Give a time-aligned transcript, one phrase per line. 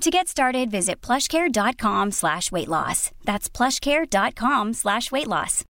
[0.00, 3.10] To get started, visit plushcare.com slash weight loss.
[3.24, 5.64] That's plushcare.com slash weight loss.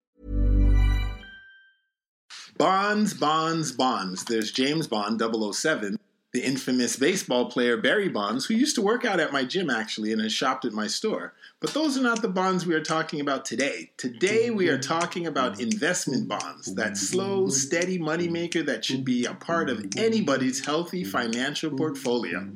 [2.58, 4.24] Bonds, bonds, bonds.
[4.24, 5.98] There's James Bond 007
[6.36, 10.12] the infamous baseball player Barry Bonds, who used to work out at my gym actually
[10.12, 11.32] and has shopped at my store.
[11.60, 13.92] But those are not the bonds we are talking about today.
[13.96, 19.32] Today we are talking about investment bonds, that slow, steady moneymaker that should be a
[19.32, 22.46] part of anybody's healthy financial portfolio.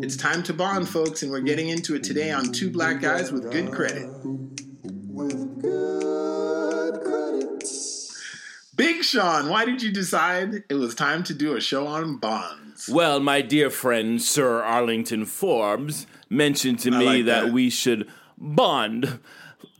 [0.00, 3.32] It's time to bond, folks, and we're getting into it today on Two Black Guys
[3.32, 4.06] with Good Credit.
[5.08, 6.03] With good.
[8.76, 12.88] Big Sean, why did you decide it was time to do a show on bonds?
[12.88, 17.44] Well, my dear friend Sir Arlington Forbes mentioned to me like that.
[17.44, 17.52] that.
[17.52, 19.18] we should bond.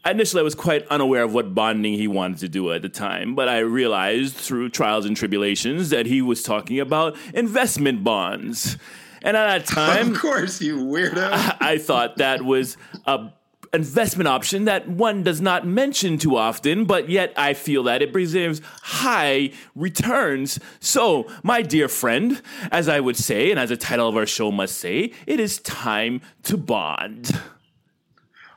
[0.06, 3.34] Initially, I was quite unaware of what bonding he wanted to do at the time,
[3.34, 8.76] but I realized through trials and tribulations that he was talking about investment bonds.
[9.22, 11.30] And at that time, Of course, you weirdo.
[11.32, 12.76] I, I thought that was
[13.06, 13.30] a
[13.74, 18.12] investment option that one does not mention too often, but yet I feel that it
[18.12, 20.58] preserves high returns.
[20.80, 22.40] So, my dear friend,
[22.70, 25.58] as I would say, and as the title of our show must say, it is
[25.58, 27.38] time to bond.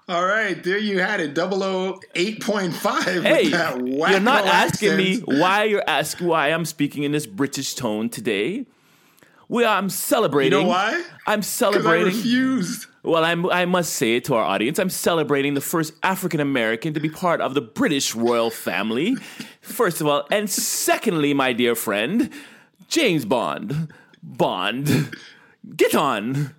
[0.09, 1.33] All right, there you had it.
[1.35, 3.43] 008.5 Hey,
[4.11, 5.39] you're not asking me accent.
[5.39, 8.65] why you're asking why I'm speaking in this British tone today.
[9.49, 10.57] We I'm celebrating.
[10.59, 11.03] You know why?
[11.25, 12.05] I'm 'Cause I celebrating.
[12.07, 12.85] refused.
[13.03, 16.93] Well, I'm, I must say it to our audience, I'm celebrating the first African American
[16.93, 19.15] to be part of the British royal family.
[19.61, 22.29] First of all, and secondly, my dear friend,
[22.87, 23.93] James Bond.
[24.23, 25.15] Bond.
[25.75, 26.53] Get on.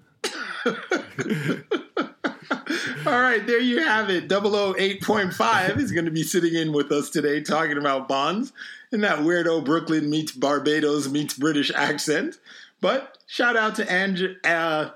[3.06, 4.28] All right, there you have it.
[4.28, 8.52] 008.5 is going to be sitting in with us today talking about bonds
[8.92, 12.38] in that weirdo Brooklyn meets Barbados meets British accent.
[12.80, 14.90] But shout out to Andrew, uh,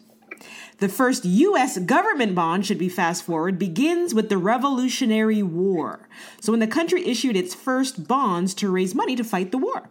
[0.79, 1.79] The first U.S.
[1.79, 6.09] government bond, should be fast forward, begins with the Revolutionary War.
[6.41, 9.89] So, when the country issued its first bonds to raise money to fight the war.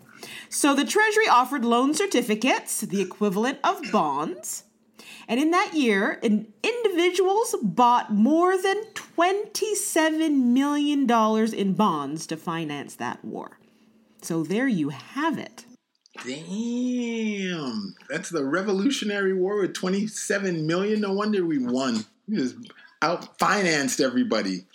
[0.50, 4.63] So the Treasury offered loan certificates, the equivalent of bonds.
[5.27, 11.09] And in that year, in, individuals bought more than $27 million
[11.53, 13.59] in bonds to finance that war.
[14.21, 15.65] So there you have it.
[16.25, 17.95] Damn.
[18.09, 21.01] That's the Revolutionary War with 27 million.
[21.01, 22.06] No wonder we won.
[22.27, 22.56] We just
[23.01, 24.65] out financed everybody.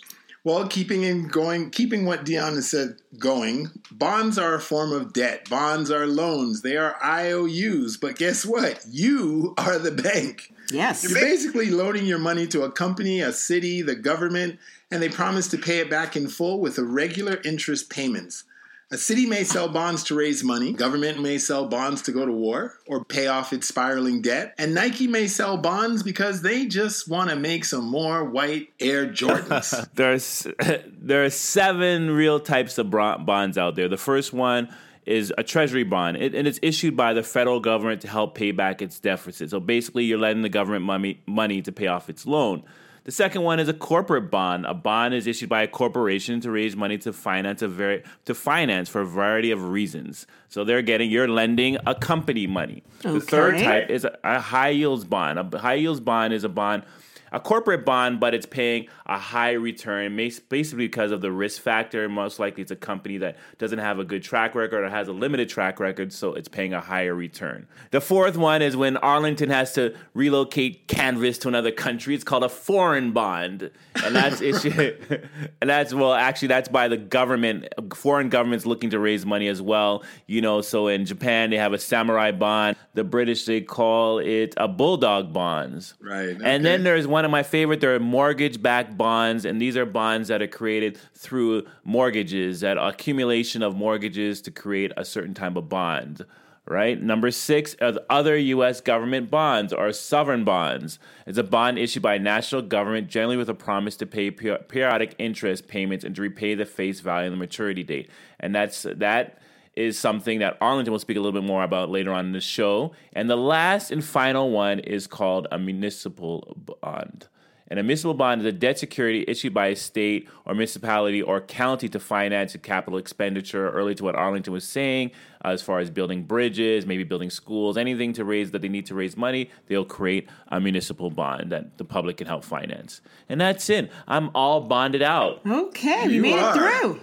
[0.47, 5.11] Well, keeping in going, keeping what Dion has said going, bonds are a form of
[5.11, 5.49] debt.
[5.49, 6.61] Bonds are loans.
[6.61, 7.97] They are IOUs.
[7.97, 8.81] But guess what?
[8.89, 10.53] You are the bank.
[10.71, 11.03] Yes.
[11.03, 14.57] You're basically loaning your money to a company, a city, the government,
[14.89, 18.45] and they promise to pay it back in full with regular interest payments.
[18.89, 22.31] A city may sell bonds to raise money, government may sell bonds to go to
[22.31, 27.09] war or pay off its spiraling debt, and Nike may sell bonds because they just
[27.09, 29.89] want to make some more white Air Jordans.
[29.93, 30.47] There's
[31.01, 33.89] there are seven real types of bonds out there.
[33.89, 34.69] The first one
[35.05, 38.51] is a treasury bond, it, and it's issued by the federal government to help pay
[38.51, 39.49] back its deficit.
[39.49, 42.63] So basically, you're lending the government money money to pay off its loan.
[43.07, 44.65] The second one is a corporate bond.
[44.65, 48.35] A bond is issued by a corporation to raise money to finance a very to
[48.35, 50.27] finance for a variety of reasons.
[50.49, 52.83] So they're getting you're lending a company money.
[53.05, 53.13] Okay.
[53.13, 55.39] The third type is a, a high yields bond.
[55.39, 56.83] A high yields bond is a bond
[57.31, 62.07] a corporate bond, but it's paying a high return, basically because of the risk factor.
[62.09, 65.13] Most likely, it's a company that doesn't have a good track record or has a
[65.13, 67.67] limited track record, so it's paying a higher return.
[67.91, 72.15] The fourth one is when Arlington has to relocate canvas to another country.
[72.15, 73.71] It's called a foreign bond,
[74.03, 75.29] and that's issued,
[75.61, 77.67] and that's well, actually, that's by the government.
[77.93, 80.03] Foreign governments looking to raise money as well.
[80.25, 82.77] You know, so in Japan they have a samurai bond.
[82.93, 85.93] The British they call it a bulldog bonds.
[86.01, 86.29] Right.
[86.29, 86.43] Okay.
[86.43, 87.81] And then there's one of my favorite.
[87.81, 93.61] There are mortgage-backed bonds, and these are bonds that are created through mortgages, that accumulation
[93.63, 96.25] of mortgages to create a certain type of bond.
[96.69, 97.01] Right.
[97.01, 98.81] Number six are other U.S.
[98.81, 100.99] government bonds or sovereign bonds.
[101.25, 105.15] It's a bond issued by a national government, generally with a promise to pay periodic
[105.17, 108.09] interest payments and to repay the face value and the maturity date.
[108.41, 109.39] And that's that
[109.77, 112.41] is something that Arlington will speak a little bit more about later on in the
[112.41, 112.93] show.
[113.13, 117.27] And the last and final one is called a municipal bond.
[117.69, 121.41] And a municipal bond is a debt security issued by a state or municipality or
[121.41, 125.11] county to finance a capital expenditure, early to what Arlington was saying,
[125.43, 128.85] uh, as far as building bridges, maybe building schools, anything to raise that they need
[128.85, 133.01] to raise money, they'll create a municipal bond that the public can help finance.
[133.27, 133.91] And that's it.
[134.07, 135.41] I'm all bonded out.
[135.45, 136.55] Okay, we you made are.
[136.55, 137.01] it through.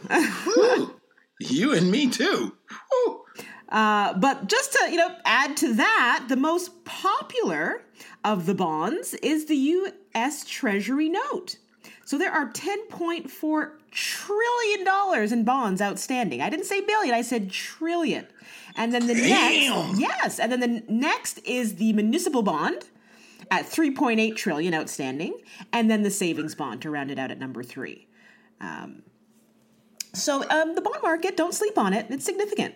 [1.50, 2.54] You and me too.
[3.68, 7.82] Uh, but just to you know add to that, the most popular
[8.22, 10.44] of the bonds is the U.S.
[10.44, 11.56] Treasury note.
[12.04, 16.40] So there are 10.4 trillion dollars in bonds outstanding.
[16.42, 18.26] I didn't say billion, I said trillion.
[18.76, 19.88] And then the Damn.
[19.88, 22.84] next, yes, and then the next is the municipal bond
[23.50, 25.34] at 3.8 trillion outstanding,
[25.72, 28.08] and then the savings bond to round it out at number three.
[28.60, 29.02] Um,
[30.14, 32.06] so um, the bond market, don't sleep on it.
[32.08, 32.74] It's significant.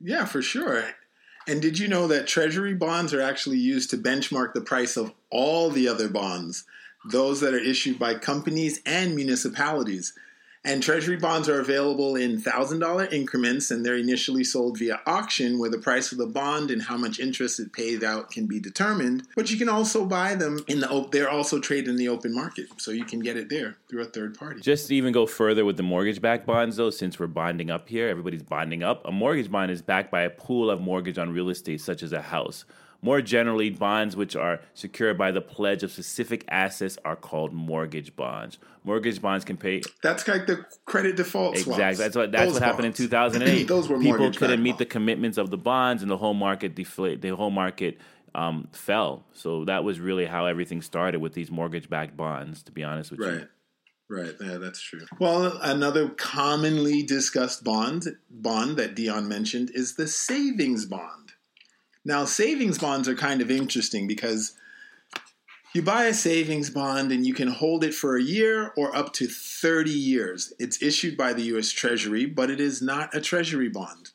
[0.00, 0.84] Yeah, for sure.
[1.48, 5.12] And did you know that treasury bonds are actually used to benchmark the price of
[5.30, 6.64] all the other bonds,
[7.10, 10.12] those that are issued by companies and municipalities?
[10.66, 15.70] And treasury bonds are available in $1,000 increments, and they're initially sold via auction, where
[15.70, 19.28] the price of the bond and how much interest it pays out can be determined.
[19.36, 22.66] But you can also buy them in the they're also traded in the open market,
[22.78, 24.60] so you can get it there through a third party.
[24.60, 28.08] Just to even go further with the mortgage-backed bonds, though, since we're bonding up here,
[28.08, 29.06] everybody's bonding up.
[29.06, 32.12] A mortgage bond is backed by a pool of mortgage on real estate, such as
[32.12, 32.64] a house.
[33.06, 38.16] More generally, bonds which are secured by the pledge of specific assets are called mortgage
[38.16, 38.58] bonds.
[38.82, 39.82] Mortgage bonds can pay.
[40.02, 42.02] That's like the credit default exactly.
[42.02, 43.68] That's what that's Those what happened in 2008.
[43.68, 47.22] Those were people couldn't meet the commitments of the bonds, and the whole market deflate.
[47.22, 48.00] The whole market
[48.34, 49.24] um, fell.
[49.32, 52.64] So that was really how everything started with these mortgage-backed bonds.
[52.64, 53.32] To be honest with right.
[53.34, 53.48] you.
[54.08, 54.34] Right, Right.
[54.40, 55.06] yeah, that's true.
[55.20, 61.25] Well, another commonly discussed bond bond that Dion mentioned is the savings bond.
[62.06, 64.54] Now, savings bonds are kind of interesting because
[65.74, 69.12] you buy a savings bond and you can hold it for a year or up
[69.14, 70.52] to 30 years.
[70.60, 74.10] It's issued by the US Treasury, but it is not a Treasury bond.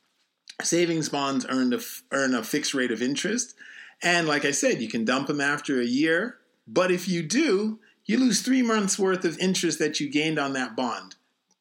[0.61, 1.79] Savings bonds earn a,
[2.13, 3.55] earn a fixed rate of interest.
[4.01, 6.37] And like I said, you can dump them after a year.
[6.65, 10.53] But if you do, you lose three months worth of interest that you gained on
[10.53, 11.15] that bond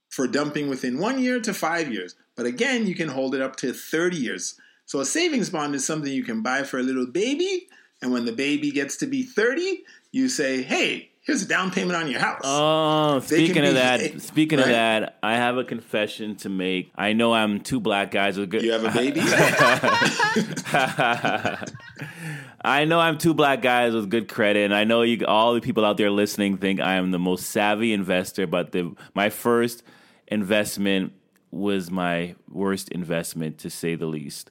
[0.09, 2.15] for dumping within one year to five years.
[2.37, 4.55] But again, you can hold it up to 30 years.
[4.91, 7.69] So a savings bond is something you can buy for a little baby,
[8.03, 11.95] and when the baby gets to be 30, you say, "Hey, here's a down payment
[11.95, 12.41] on your house.
[12.43, 16.91] Oh, They speaking of that, speaking of that, I have a confession to make.
[16.97, 18.63] I know I'm two black guys with good.
[18.63, 19.21] you have a baby?
[22.65, 25.61] I know I'm two black guys with good credit, and I know you, all the
[25.61, 28.49] people out there listening think I am the most savvy investor.
[28.49, 29.85] But the my first
[30.27, 31.13] investment
[31.53, 34.51] was my worst investment, to say the least.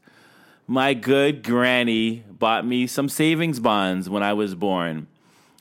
[0.70, 5.08] My good granny bought me some savings bonds when I was born.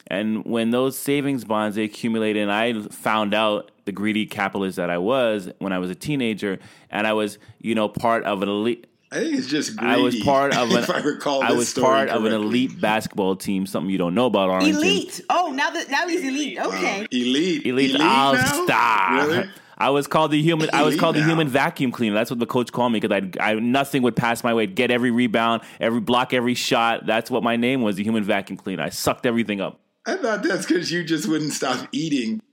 [0.06, 4.90] And when those savings bonds they accumulated, and I found out the greedy capitalist that
[4.90, 6.58] I was when I was a teenager,
[6.90, 8.86] and I was, you know, part of an elite.
[9.10, 9.94] I think it's just greedy.
[9.94, 10.82] I was part of an.
[10.82, 13.64] if I recall, I was story part of an elite basketball team.
[13.66, 14.82] Something you don't know about Arlington.
[14.82, 15.22] Elite.
[15.30, 16.58] Oh, now that now he's elite.
[16.58, 17.06] Okay.
[17.10, 18.26] elite, Elite, now?
[18.26, 19.26] all star.
[19.26, 19.50] Really?
[19.78, 20.68] I was called the human.
[20.72, 22.14] I was called the human vacuum cleaner.
[22.14, 24.66] That's what the coach called me because I, I nothing would pass my way.
[24.66, 27.06] Get every rebound, every block, every shot.
[27.06, 27.96] That's what my name was.
[27.96, 28.82] The human vacuum cleaner.
[28.82, 29.80] I sucked everything up.
[30.04, 32.42] I thought that's because you just wouldn't stop eating.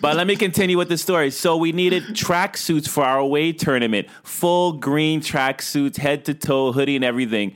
[0.00, 1.30] But let me continue with the story.
[1.30, 6.34] So we needed track suits for our away tournament, full green track suits, head to
[6.34, 7.54] toe, hoodie and everything.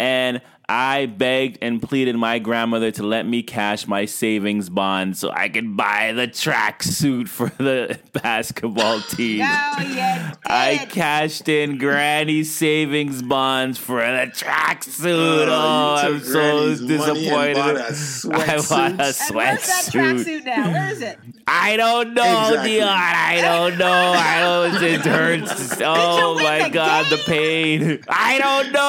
[0.00, 5.28] And I begged and pleaded my grandmother to let me cash my savings bond so
[5.32, 9.40] I could buy the track suit for the basketball team.
[9.42, 10.34] Oh, yeah.
[10.46, 15.48] I cashed in Granny savings bonds for the track suit.
[15.48, 17.58] Oh, Oh, you oh, I'm so Granny's money and disappointed.
[17.58, 18.68] I a I sweatsuit?
[18.68, 18.94] bought a
[19.26, 19.90] And where's that sweatsuit.
[19.90, 20.70] tracksuit now?
[20.72, 21.18] Where is it?
[21.52, 22.74] I don't know, Exactly.
[22.76, 22.88] Dion.
[22.88, 23.90] I don't know.
[23.90, 24.82] I don't.
[24.84, 25.80] It hurts.
[25.84, 28.04] Oh my the god, the pain.
[28.08, 28.80] I don't know.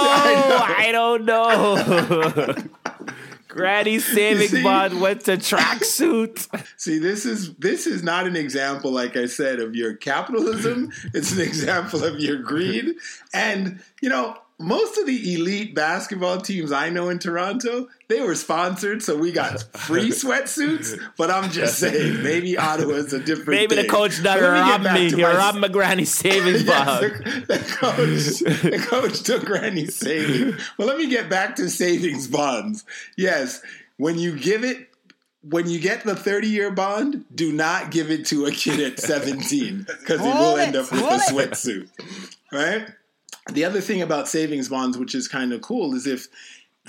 [0.77, 1.70] I don't know.
[3.47, 4.63] Granny's savings see?
[4.63, 6.47] bond went to tracksuit.
[6.77, 10.91] See, this is this is not an example, like I said, of your capitalism.
[11.13, 12.95] it's an example of your greed.
[13.33, 18.36] And you know, most of the elite basketball teams I know in Toronto, they were
[18.36, 21.00] sponsored, so we got free sweatsuits.
[21.18, 23.60] But I'm just saying, maybe Ottawa's a different.
[23.60, 25.10] Maybe the coach done But let me robbed me.
[25.12, 27.46] He robbed my granny's savings Yes, bond.
[27.48, 30.62] the, the coach, the coach took Granny's savings.
[30.77, 32.84] Well, let me get back to savings bonds.
[33.18, 33.62] Yes,
[33.98, 34.89] when you give it,
[35.44, 39.00] when you get the 30 year bond, do not give it to a kid at
[39.08, 41.88] 17 because he will end up with a sweatsuit.
[42.51, 42.88] Right?
[43.51, 46.27] The other thing about savings bonds, which is kind of cool, is if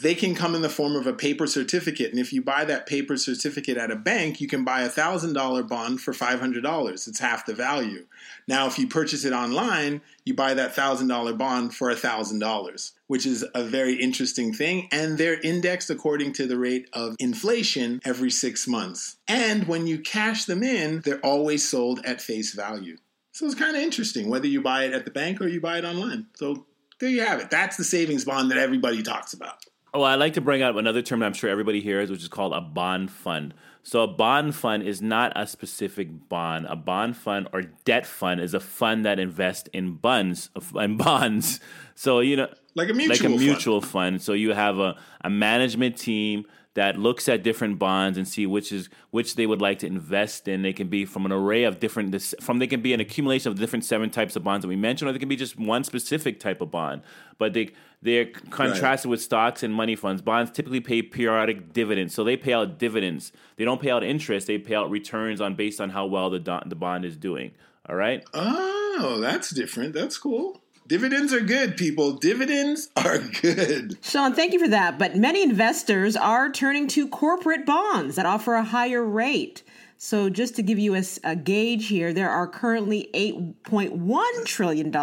[0.03, 2.11] they can come in the form of a paper certificate.
[2.11, 5.69] And if you buy that paper certificate at a bank, you can buy a $1,000
[5.69, 7.09] bond for $500.
[7.09, 8.07] It's half the value.
[8.49, 13.47] Now, if you purchase it online, you buy that $1,000 bond for $1,000, which is
[13.55, 14.89] a very interesting thing.
[14.91, 19.19] And they're indexed according to the rate of inflation every six months.
[19.29, 22.97] And when you cash them in, they're always sold at face value.
[23.31, 25.79] So it's kind of interesting whether you buy it at the bank or you buy
[25.79, 26.27] it online.
[26.35, 26.67] So
[26.99, 27.51] there you have it.
[27.51, 29.65] That's the savings bond that everybody talks about.
[29.95, 32.29] Oh, I'd like to bring up another term that I'm sure everybody hears, which is
[32.29, 33.53] called a bond fund.
[33.83, 36.67] So, a bond fund is not a specific bond.
[36.69, 40.49] A bond fund or debt fund is a fund that invests in bonds.
[40.75, 41.61] In bonds.
[41.95, 43.41] So, you know, Like a mutual like a fund.
[43.41, 44.23] mutual fund.
[44.23, 48.73] So you have a, a management team that looks at different bonds and see which
[48.73, 50.63] is which they would like to invest in.
[50.63, 53.59] They can be from an array of different from they can be an accumulation of
[53.59, 56.41] different seven types of bonds that we mentioned, or they can be just one specific
[56.41, 57.03] type of bond.
[57.39, 60.23] But they they're contrasted with stocks and money funds.
[60.23, 63.33] Bonds typically pay periodic dividends, so they pay out dividends.
[63.57, 64.47] They don't pay out interest.
[64.47, 67.53] They pay out returns on based on how well the do- the bond is doing.
[67.89, 68.25] All right.
[68.33, 69.93] Oh, that's different.
[69.93, 70.62] That's cool.
[70.93, 72.13] Dividends are good, people.
[72.13, 73.97] Dividends are good.
[74.03, 74.99] Sean, thank you for that.
[74.99, 79.63] But many investors are turning to corporate bonds that offer a higher rate.
[79.97, 80.95] So, just to give you
[81.25, 84.95] a gauge here, there are currently $8.1 trillion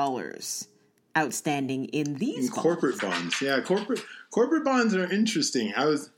[1.17, 3.41] outstanding in these In corporate bonds.
[3.41, 5.73] Yeah, corporate corporate bonds are interesting.
[5.75, 6.11] I was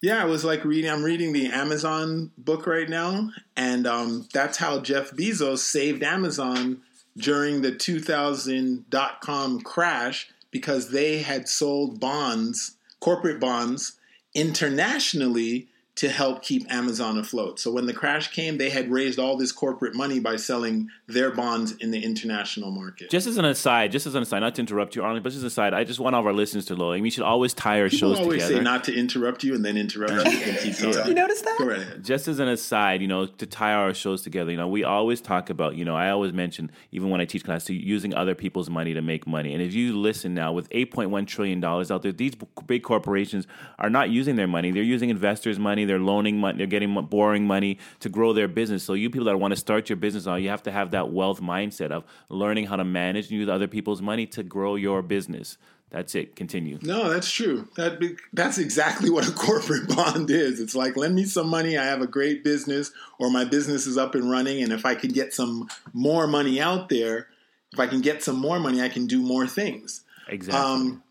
[0.00, 4.56] yeah, I was like reading I'm reading the Amazon book right now, and um, that's
[4.56, 6.80] how Jeff Bezos saved Amazon
[7.16, 13.98] during the 2000 dot com crash because they had sold bonds, corporate bonds,
[14.34, 17.58] internationally to help keep Amazon afloat.
[17.58, 21.30] So when the crash came, they had raised all this corporate money by selling their
[21.30, 23.08] bonds in the international market.
[23.08, 25.38] Just as an aside, just as an aside, not to interrupt you, Arlen, but just
[25.38, 26.90] as an aside, I just want all of our listeners to know.
[26.92, 28.56] I mean, we should always tie our People shows always together.
[28.56, 31.06] say not to interrupt you and then interrupt you and keep talking.
[31.08, 31.56] You notice that?
[31.58, 32.04] Go right ahead.
[32.04, 35.22] just as an aside, you know, to tie our shows together, you know, we always
[35.22, 38.34] talk about, you know, I always mention, even when I teach class, to using other
[38.34, 39.54] people's money to make money.
[39.54, 42.34] And if you listen now, with $8.1 trillion out there, these
[42.66, 43.46] big corporations
[43.78, 44.72] are not using their money.
[44.72, 45.85] They're using investors' money.
[45.86, 46.58] They're loaning money.
[46.58, 48.82] They're getting borrowing money to grow their business.
[48.82, 51.10] So you people that want to start your business now, you have to have that
[51.10, 55.02] wealth mindset of learning how to manage and use other people's money to grow your
[55.02, 55.58] business.
[55.90, 56.34] That's it.
[56.34, 56.78] Continue.
[56.82, 57.68] No, that's true.
[57.76, 60.60] That be, that's exactly what a corporate bond is.
[60.60, 61.78] It's like lend me some money.
[61.78, 64.94] I have a great business, or my business is up and running, and if I
[64.94, 67.28] can get some more money out there,
[67.72, 70.02] if I can get some more money, I can do more things.
[70.28, 70.60] Exactly.
[70.60, 71.02] Um,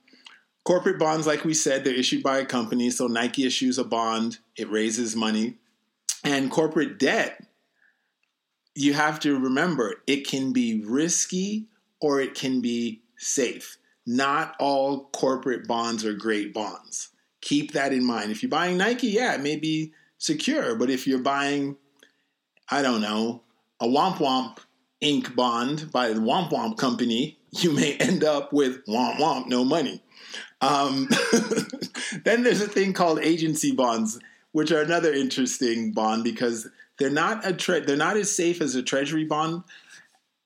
[0.65, 2.89] corporate bonds, like we said, they're issued by a company.
[2.89, 5.55] So Nike issues a bond, it raises money.
[6.23, 7.41] And corporate debt,
[8.73, 11.67] you have to remember it can be risky
[12.01, 13.77] or it can be safe.
[14.05, 17.09] Not all corporate bonds are great bonds.
[17.41, 18.31] Keep that in mind.
[18.31, 20.75] If you're buying Nike, yeah, it may be secure.
[20.75, 21.77] But if you're buying,
[22.69, 23.43] I don't know,
[23.79, 24.57] a Womp Womp
[25.01, 25.35] Inc.
[25.35, 30.01] bond by the Womp Womp Company, you may end up with Womp Womp, no money.
[30.61, 31.09] Um,
[32.23, 34.19] then there's a thing called agency bonds,
[34.51, 38.75] which are another interesting bond because they're not a tre- they're not as safe as
[38.75, 39.63] a treasury bond.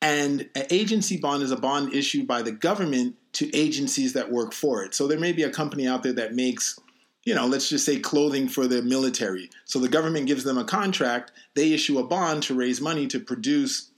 [0.02, 4.54] And an agency bond is a bond issued by the government to agencies that work
[4.54, 4.96] for it.
[4.96, 6.80] So there may be a company out there that makes,
[7.26, 9.50] you know, let's just say clothing for the military.
[9.66, 13.20] So the government gives them a contract, they issue a bond to raise money to
[13.20, 13.90] produce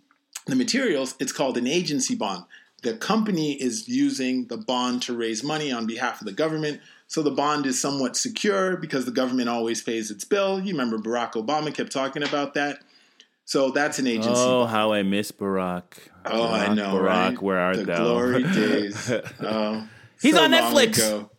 [0.47, 1.15] the materials.
[1.19, 2.45] It's called an agency bond.
[2.81, 6.81] The company is using the bond to raise money on behalf of the government.
[7.07, 10.59] So the bond is somewhat secure because the government always pays its bill.
[10.59, 12.79] You remember Barack Obama kept talking about that.
[13.45, 14.29] So that's an agency.
[14.33, 15.83] Oh, how I miss Barack.
[16.25, 17.41] Oh, Barack, I know, Barack, right?
[17.41, 17.97] where art the thou?
[18.03, 19.11] glory days.
[19.41, 19.87] Oh,
[20.21, 20.97] He's so on Netflix.
[20.97, 21.29] ago.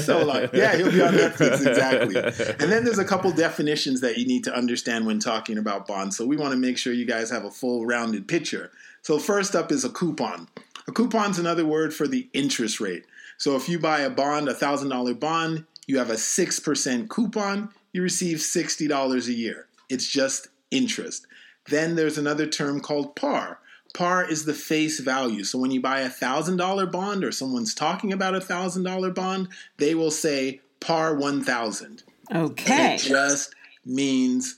[0.00, 0.48] so long.
[0.52, 2.16] Yeah, he'll be on Netflix exactly.
[2.16, 6.16] And then there's a couple definitions that you need to understand when talking about bonds.
[6.16, 8.70] So we want to make sure you guys have a full rounded picture.
[9.02, 10.48] So first up is a coupon.
[10.88, 13.04] A coupon's another word for the interest rate.
[13.38, 17.10] So if you buy a bond, a thousand dollar bond, you have a six percent
[17.10, 17.70] coupon.
[17.92, 19.66] You receive sixty dollars a year.
[19.88, 21.26] It's just interest.
[21.68, 23.58] Then there's another term called par.
[23.94, 25.42] Par is the face value.
[25.44, 29.10] So when you buy a thousand dollar bond or someone's talking about a thousand dollar
[29.10, 32.02] bond, they will say par one thousand.
[32.32, 32.94] Okay.
[32.94, 34.56] It just means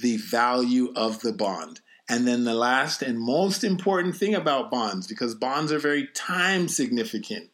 [0.00, 1.80] the value of the bond.
[2.08, 6.68] And then the last and most important thing about bonds, because bonds are very time
[6.68, 7.50] significant,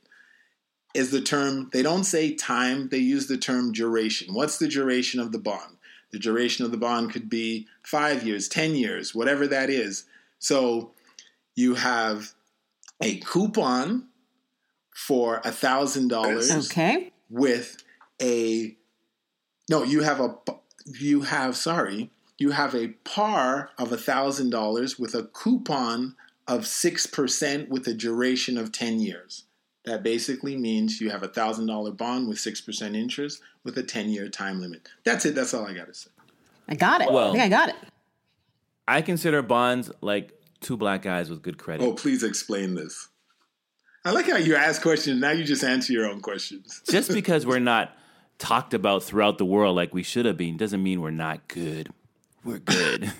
[0.94, 4.35] is the term, they don't say time, they use the term duration.
[4.35, 5.79] What's the duration of the bond?
[6.11, 10.05] The duration of the bond could be five years, 10 years, whatever that is.
[10.38, 10.90] So
[11.55, 12.33] you have
[13.00, 14.09] a coupon
[14.94, 17.12] for a thousand dollars Okay.
[17.31, 17.83] with
[18.20, 18.76] a
[19.70, 20.37] no you have a
[21.00, 22.11] you have sorry
[22.42, 26.16] you have a par of a thousand dollars with a coupon
[26.48, 29.44] of six percent with a duration of 10 years
[29.85, 33.83] that basically means you have a thousand dollar bond with six percent interest with a
[33.83, 36.11] 10 year time limit that's it that's all i gotta say
[36.68, 37.11] I got it.
[37.12, 37.74] Well- I think I got it.
[38.87, 41.85] I consider bonds like two black guys with good credit.
[41.85, 43.09] oh please explain this
[44.05, 47.46] i like how you ask questions now you just answer your own questions Just because
[47.50, 47.96] we're not
[48.38, 51.92] talked about throughout the world like we should have been doesn't mean we're not good.
[52.44, 53.12] We're good.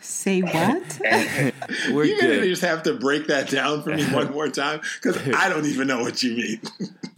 [0.00, 1.00] Say what?
[1.90, 5.16] we're you're gonna just have to break that down for me one more time because
[5.34, 6.60] i don't even know what you mean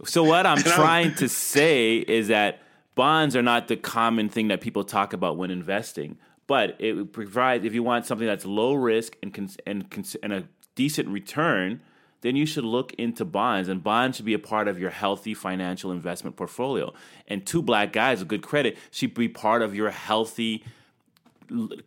[0.05, 2.61] So what I'm And I'm- trying to say is that
[2.95, 7.65] bonds are not the common thing that people talk about when investing, but it provides
[7.65, 11.81] if you want something that's low risk and cons- and cons- and a decent return,
[12.21, 15.33] then you should look into bonds and bonds should be a part of your healthy
[15.33, 16.91] financial investment portfolio.
[17.27, 20.71] And two black guys with good credit should be part of your healthy l-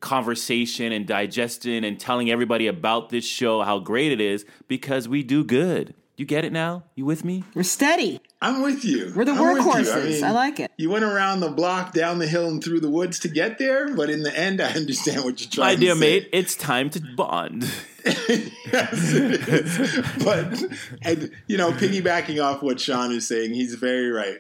[0.01, 5.23] conversation and digestion and telling everybody about this show how great it is because we
[5.23, 5.95] do good.
[6.19, 6.83] You get it now?
[6.97, 7.45] You with me?
[7.55, 8.21] We're steady.
[8.43, 9.13] I'm with you.
[9.15, 9.71] We're the I'm with you.
[9.71, 10.23] workhorses.
[10.25, 10.73] I like it.
[10.77, 13.95] You went around the block, down the hill, and through the woods to get there,
[13.95, 15.89] but in the end, I understand what you're trying to say.
[15.89, 17.73] My dear mate, it's time to bond.
[18.05, 20.25] yes, it is.
[20.25, 20.61] But
[21.03, 24.39] and you know, piggybacking off what Sean is saying, he's very right.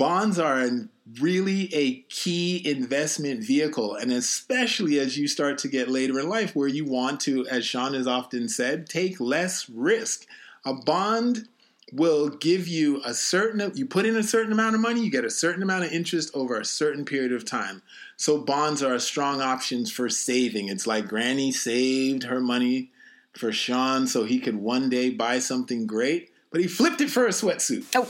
[0.00, 0.66] Bonds are
[1.20, 6.56] really a key investment vehicle, and especially as you start to get later in life,
[6.56, 10.26] where you want to, as Sean has often said, take less risk.
[10.64, 11.48] A bond
[11.92, 15.26] will give you a certain you put in a certain amount of money you get
[15.26, 17.82] a certain amount of interest over a certain period of time.
[18.16, 20.68] So bonds are strong options for saving.
[20.68, 22.90] It's like granny saved her money
[23.36, 27.26] for sean so he could one day buy something great but he flipped it for
[27.26, 27.84] a sweatsuit.
[27.94, 28.08] Oh,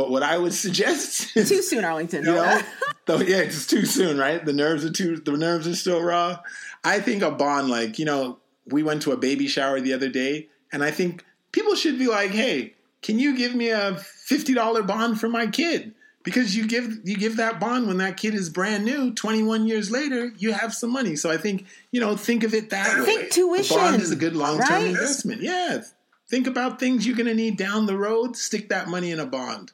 [0.00, 2.24] but what i would suggest is too soon, Arlington.
[2.24, 2.60] you know,
[3.06, 4.42] though, yeah, it's too soon, right?
[4.42, 6.38] The nerves are too, the nerves are still raw.
[6.82, 10.08] I think a bond, like you know, we went to a baby shower the other
[10.08, 14.54] day, and I think people should be like, hey, can you give me a fifty
[14.54, 15.94] dollar bond for my kid?
[16.22, 19.12] Because you give you give that bond when that kid is brand new.
[19.12, 21.14] Twenty one years later, you have some money.
[21.16, 23.04] So I think you know, think of it that way.
[23.04, 24.86] Think tuition, A bond is a good long term right?
[24.86, 25.42] investment.
[25.42, 25.82] Yeah,
[26.30, 28.36] Think about things you're going to need down the road.
[28.36, 29.72] Stick that money in a bond.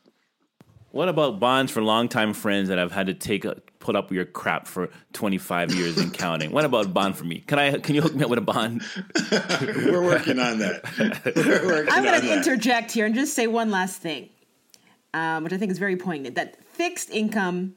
[0.96, 4.16] What about bonds for longtime friends that I've had to take a, put up with
[4.16, 6.52] your crap for 25 years and counting?
[6.52, 7.40] What about a bond for me?
[7.40, 7.76] Can I?
[7.76, 8.82] Can you hook me up with a bond?
[9.60, 10.82] We're working on that.
[11.66, 14.30] Working I'm going to interject here and just say one last thing,
[15.12, 17.74] um, which I think is very poignant that fixed income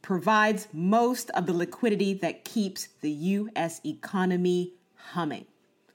[0.00, 3.82] provides most of the liquidity that keeps the U.S.
[3.84, 4.72] economy
[5.10, 5.44] humming.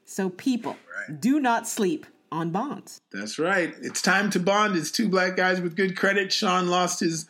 [0.04, 0.76] So, people,
[1.18, 3.00] do not sleep on bonds.
[3.12, 3.74] That's right.
[3.80, 4.76] It's time to bond.
[4.76, 6.32] It's two black guys with good credit.
[6.32, 7.26] Sean lost his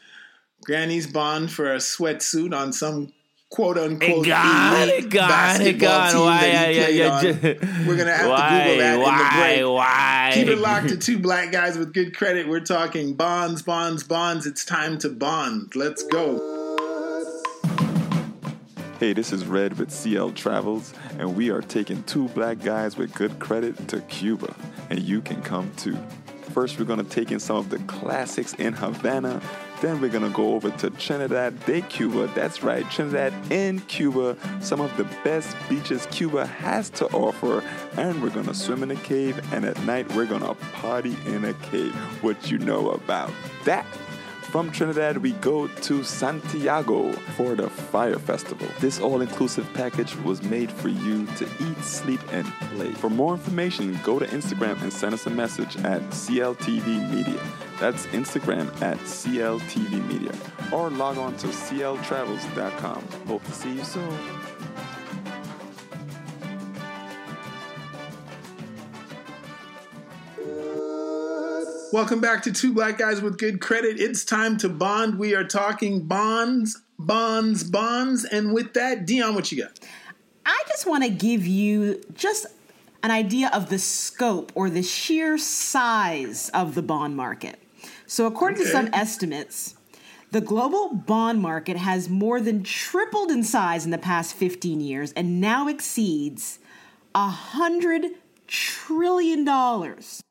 [0.64, 3.12] granny's bond for a sweatsuit on some
[3.50, 6.12] quote unquote gone, elite it gone, basketball it gone.
[6.12, 7.86] team Why, that he yeah, played yeah, on.
[7.86, 9.74] We're gonna have Why, to Google that why, in the break.
[9.74, 10.30] why?
[10.34, 12.48] Keep it locked to two black guys with good credit.
[12.48, 14.46] We're talking bonds, bonds, bonds.
[14.46, 15.74] It's time to bond.
[15.74, 16.57] Let's go.
[18.98, 23.14] Hey, this is Red with CL Travels, and we are taking two black guys with
[23.14, 24.52] good credit to Cuba,
[24.90, 25.96] and you can come too.
[26.52, 29.40] First, we're gonna take in some of the classics in Havana.
[29.80, 32.28] Then we're gonna go over to Trinidad de Cuba.
[32.34, 34.36] That's right, Trinidad in Cuba.
[34.60, 37.62] Some of the best beaches Cuba has to offer.
[37.96, 41.54] And we're gonna swim in a cave, and at night we're gonna party in a
[41.54, 41.94] cave.
[42.20, 43.30] What you know about
[43.64, 43.86] that?
[44.50, 48.66] From Trinidad, we go to Santiago for the Fire Festival.
[48.80, 52.92] This all inclusive package was made for you to eat, sleep, and play.
[52.92, 57.40] For more information, go to Instagram and send us a message at CLTV Media.
[57.78, 60.32] That's Instagram at CLTV Media.
[60.72, 63.04] Or log on to CLTravels.com.
[63.26, 64.47] Hope to see you soon.
[71.90, 73.98] Welcome back to Two Black Guys with Good Credit.
[73.98, 75.18] It's time to bond.
[75.18, 78.26] We are talking bonds, bonds, bonds.
[78.26, 79.80] And with that, Dion, what you got?
[80.44, 82.44] I just want to give you just
[83.02, 87.58] an idea of the scope or the sheer size of the bond market.
[88.06, 89.74] So, according to some estimates,
[90.30, 95.12] the global bond market has more than tripled in size in the past 15 years
[95.12, 96.58] and now exceeds
[97.14, 98.04] a hundred
[98.46, 100.22] trillion dollars.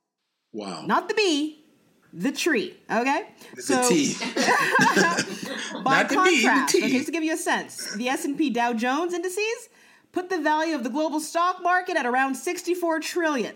[0.57, 0.85] Wow.
[0.87, 1.63] Not the bee,
[2.11, 2.75] the tree.
[2.89, 4.15] Okay, the T.
[5.83, 8.25] by Not the bee, the contrast, okay, just to give you a sense, the S
[8.25, 9.69] and P Dow Jones indices
[10.11, 13.55] put the value of the global stock market at around 64 trillion.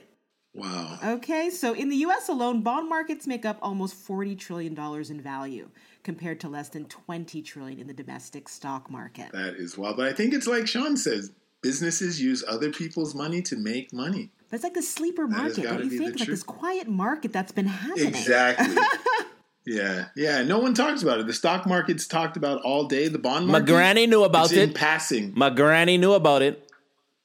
[0.53, 0.99] Wow.
[1.03, 5.19] Okay, so in the US alone, bond markets make up almost 40 trillion dollars in
[5.19, 5.69] value
[6.03, 9.31] compared to less than 20 trillion in the domestic stock market.
[9.31, 9.97] That is wild.
[9.97, 11.31] But I think it's like Sean says
[11.63, 14.29] businesses use other people's money to make money.
[14.51, 16.09] But it's like the sleeper That market, gotta don't you the think?
[16.11, 16.29] Like truth.
[16.29, 18.09] this quiet market that's been happening.
[18.09, 18.75] Exactly.
[19.65, 20.07] yeah.
[20.13, 20.43] Yeah.
[20.43, 21.25] No one talks about it.
[21.27, 23.07] The stock market's talked about all day.
[23.07, 23.65] The bond market.
[23.65, 24.75] My granny knew about it's in it.
[24.75, 25.31] passing.
[25.37, 26.67] My granny knew about it.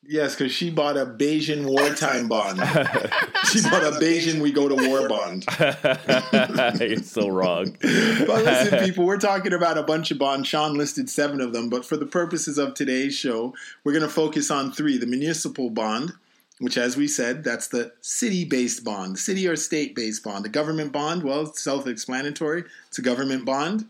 [0.09, 2.59] Yes, because she bought a Bayesian wartime bond.
[3.51, 5.45] she bought a Bayesian we go to war bond.
[6.81, 7.77] it's so wrong.
[7.81, 10.47] But listen, people, we're talking about a bunch of bonds.
[10.47, 14.09] Sean listed seven of them, but for the purposes of today's show, we're going to
[14.09, 16.13] focus on three the municipal bond,
[16.59, 20.45] which, as we said, that's the city based bond, city or state based bond.
[20.45, 22.65] The government bond, well, it's self explanatory.
[22.89, 23.87] It's a government bond,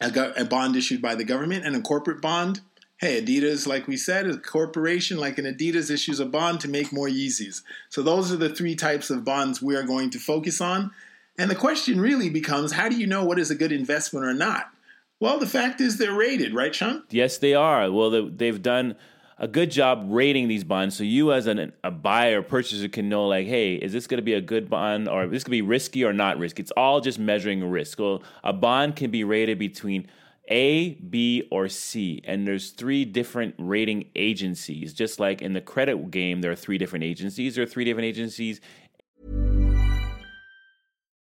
[0.00, 2.60] a, go- a bond issued by the government, and a corporate bond.
[2.98, 6.92] Hey, Adidas, like we said, a corporation like an Adidas issues a bond to make
[6.92, 7.62] more Yeezys.
[7.90, 10.90] So those are the three types of bonds we are going to focus on.
[11.36, 14.32] And the question really becomes how do you know what is a good investment or
[14.32, 14.70] not?
[15.20, 17.02] Well, the fact is they're rated, right, Sean?
[17.10, 17.90] Yes, they are.
[17.90, 18.94] Well, they- they've done
[19.38, 23.26] a good job rating these bonds, so you as an, a buyer purchaser can know,
[23.26, 25.62] like, hey, is this going to be a good bond, or is this going to
[25.62, 26.62] be risky or not risky?
[26.62, 27.98] It's all just measuring risk.
[27.98, 30.06] So a bond can be rated between
[30.48, 34.92] A, B, or C, and there's three different rating agencies.
[34.92, 37.56] Just like in the credit game, there are three different agencies.
[37.56, 38.60] There are three different agencies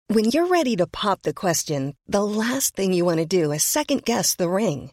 [0.08, 3.64] When you're ready to pop the question, the last thing you want to do is
[3.64, 4.92] second guess the ring.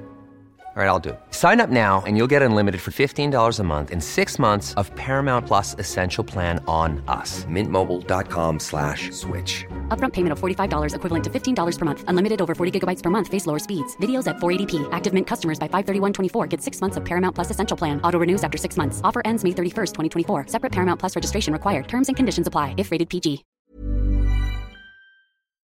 [0.73, 1.19] All right, I'll do it.
[1.31, 4.89] Sign up now and you'll get unlimited for $15 a month in six months of
[4.95, 7.43] Paramount Plus Essential Plan on us.
[7.43, 9.65] Mintmobile.com slash switch.
[9.89, 12.03] Upfront payment of $45 equivalent to $15 per month.
[12.07, 13.27] Unlimited over 40 gigabytes per month.
[13.27, 13.97] Face lower speeds.
[13.97, 14.87] Videos at 480p.
[14.93, 17.99] Active Mint customers by 531.24 get six months of Paramount Plus Essential Plan.
[18.01, 19.01] Auto renews after six months.
[19.03, 20.47] Offer ends May 31st, 2024.
[20.47, 21.89] Separate Paramount Plus registration required.
[21.89, 23.43] Terms and conditions apply if rated PG.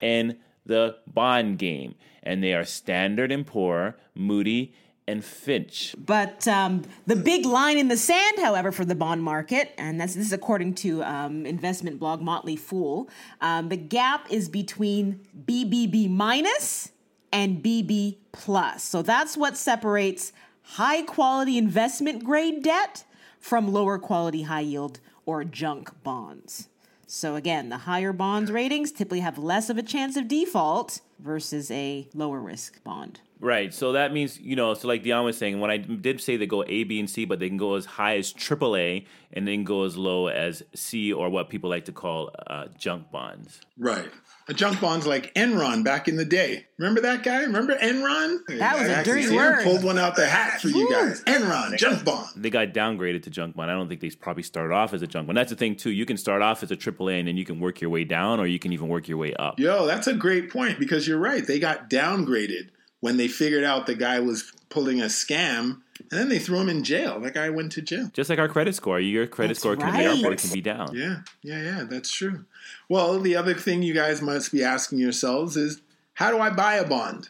[0.01, 1.95] In the bond game.
[2.21, 4.73] And they are Standard and Poor, Moody,
[5.07, 5.95] and Fitch.
[5.97, 10.15] But um, the big line in the sand, however, for the bond market, and this
[10.15, 13.09] is according to um, investment blog Motley Fool,
[13.41, 16.91] um, the gap is between BBB minus
[17.31, 18.83] and BB plus.
[18.83, 23.03] So that's what separates high quality investment grade debt
[23.39, 26.69] from lower quality high yield or junk bonds.
[27.05, 31.69] So again, the higher bonds ratings typically have less of a chance of default versus
[31.69, 33.19] a lower risk bond.
[33.43, 33.73] Right.
[33.73, 36.47] So that means, you know, so like Dion was saying, when I did say they
[36.47, 39.65] go A, B, and C, but they can go as high as AAA and then
[39.65, 43.59] go as low as C or what people like to call uh, junk bonds.
[43.77, 44.09] Right.
[44.47, 46.65] A junk bond's like Enron back in the day.
[46.77, 47.41] Remember that guy?
[47.41, 48.39] Remember Enron?
[48.47, 49.63] That was a Actually, dirty see, I word.
[49.63, 51.21] Pulled one out the hat for you guys.
[51.25, 52.29] Enron, junk bond.
[52.37, 53.71] They got downgraded to junk bond.
[53.71, 55.37] I don't think they probably started off as a junk bond.
[55.37, 55.91] That's the thing, too.
[55.91, 58.39] You can start off as a AAA and then you can work your way down
[58.39, 59.59] or you can even work your way up.
[59.59, 61.45] Yo, that's a great point because you're right.
[61.45, 62.69] They got downgraded
[63.03, 66.69] when they figured out the guy was pulling a scam, and then they threw him
[66.69, 67.19] in jail.
[67.19, 68.09] That guy went to jail.
[68.13, 68.97] Just like our credit score.
[68.97, 70.95] Your credit That's score can be up or it can be down.
[70.95, 72.45] Yeah, yeah, yeah, that's true.
[72.87, 75.81] Well, the other thing you guys must be asking yourselves is
[76.13, 77.27] how do I buy a bond?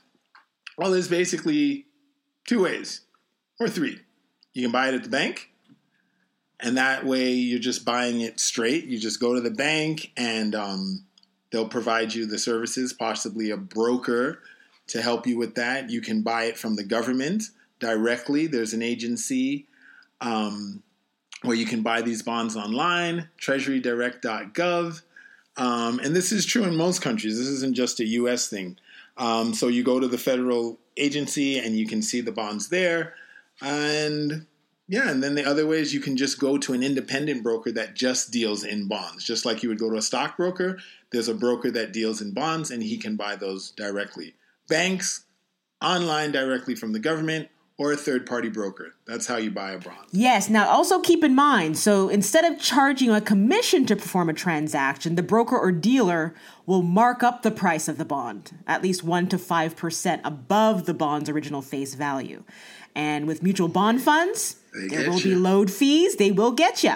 [0.77, 1.87] Well, there's basically
[2.47, 3.01] two ways
[3.59, 3.99] or three.
[4.53, 5.49] You can buy it at the bank,
[6.59, 8.85] and that way you're just buying it straight.
[8.85, 11.05] You just go to the bank and um,
[11.51, 14.39] they'll provide you the services, possibly a broker
[14.93, 15.89] to help you with that.
[15.89, 17.45] You can buy it from the government
[17.79, 18.45] directly.
[18.45, 19.65] There's an agency
[20.21, 20.83] um,
[21.41, 25.01] where you can buy these bonds online, treasurydirect.gov.
[25.57, 27.39] Um, and this is true in most countries.
[27.39, 28.77] This isn't just a US thing.
[29.17, 33.15] Um, so you go to the federal agency and you can see the bonds there.
[33.63, 34.45] And
[34.87, 37.71] yeah, and then the other way is you can just go to an independent broker
[37.71, 39.23] that just deals in bonds.
[39.23, 40.77] Just like you would go to a stockbroker,
[41.11, 44.35] there's a broker that deals in bonds and he can buy those directly.
[44.67, 45.25] Banks,
[45.81, 48.93] online directly from the government, or a third party broker.
[49.07, 50.07] That's how you buy a bond.
[50.11, 50.47] Yes.
[50.47, 55.15] Now, also keep in mind so instead of charging a commission to perform a transaction,
[55.15, 56.35] the broker or dealer
[56.67, 60.93] will mark up the price of the bond at least 1% to 5% above the
[60.93, 62.43] bond's original face value.
[62.95, 65.23] And with mutual bond funds, They there will ya.
[65.23, 66.93] be load fees, they will get you.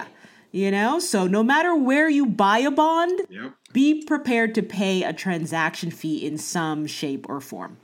[0.50, 3.52] You know, so no matter where you buy a bond, Yep.
[3.72, 7.76] be prepared to pay a transaction fee in some shape or form.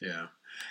[0.00, 0.26] Yeah.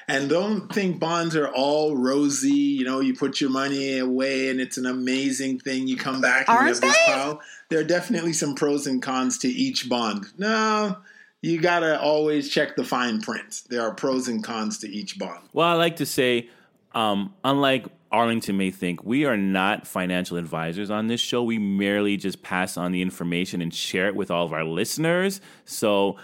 [0.08, 2.50] And don't think bonds are all rosy.
[2.52, 5.88] You know, you put your money away and it's an amazing thing.
[5.88, 7.12] You come back and Aren't you have this they?
[7.14, 7.42] pile.
[7.70, 10.26] There are definitely some pros and cons to each bond.
[10.38, 10.98] No,
[11.42, 13.64] you got to always check the fine print.
[13.70, 15.42] There are pros and cons to each bond.
[15.54, 16.50] Well, I like to say,
[16.94, 21.42] um, unlike Arlington may think, we are not financial advisors on this show.
[21.44, 25.42] We merely just pass on the information and share it with all of our listeners.
[25.66, 26.18] So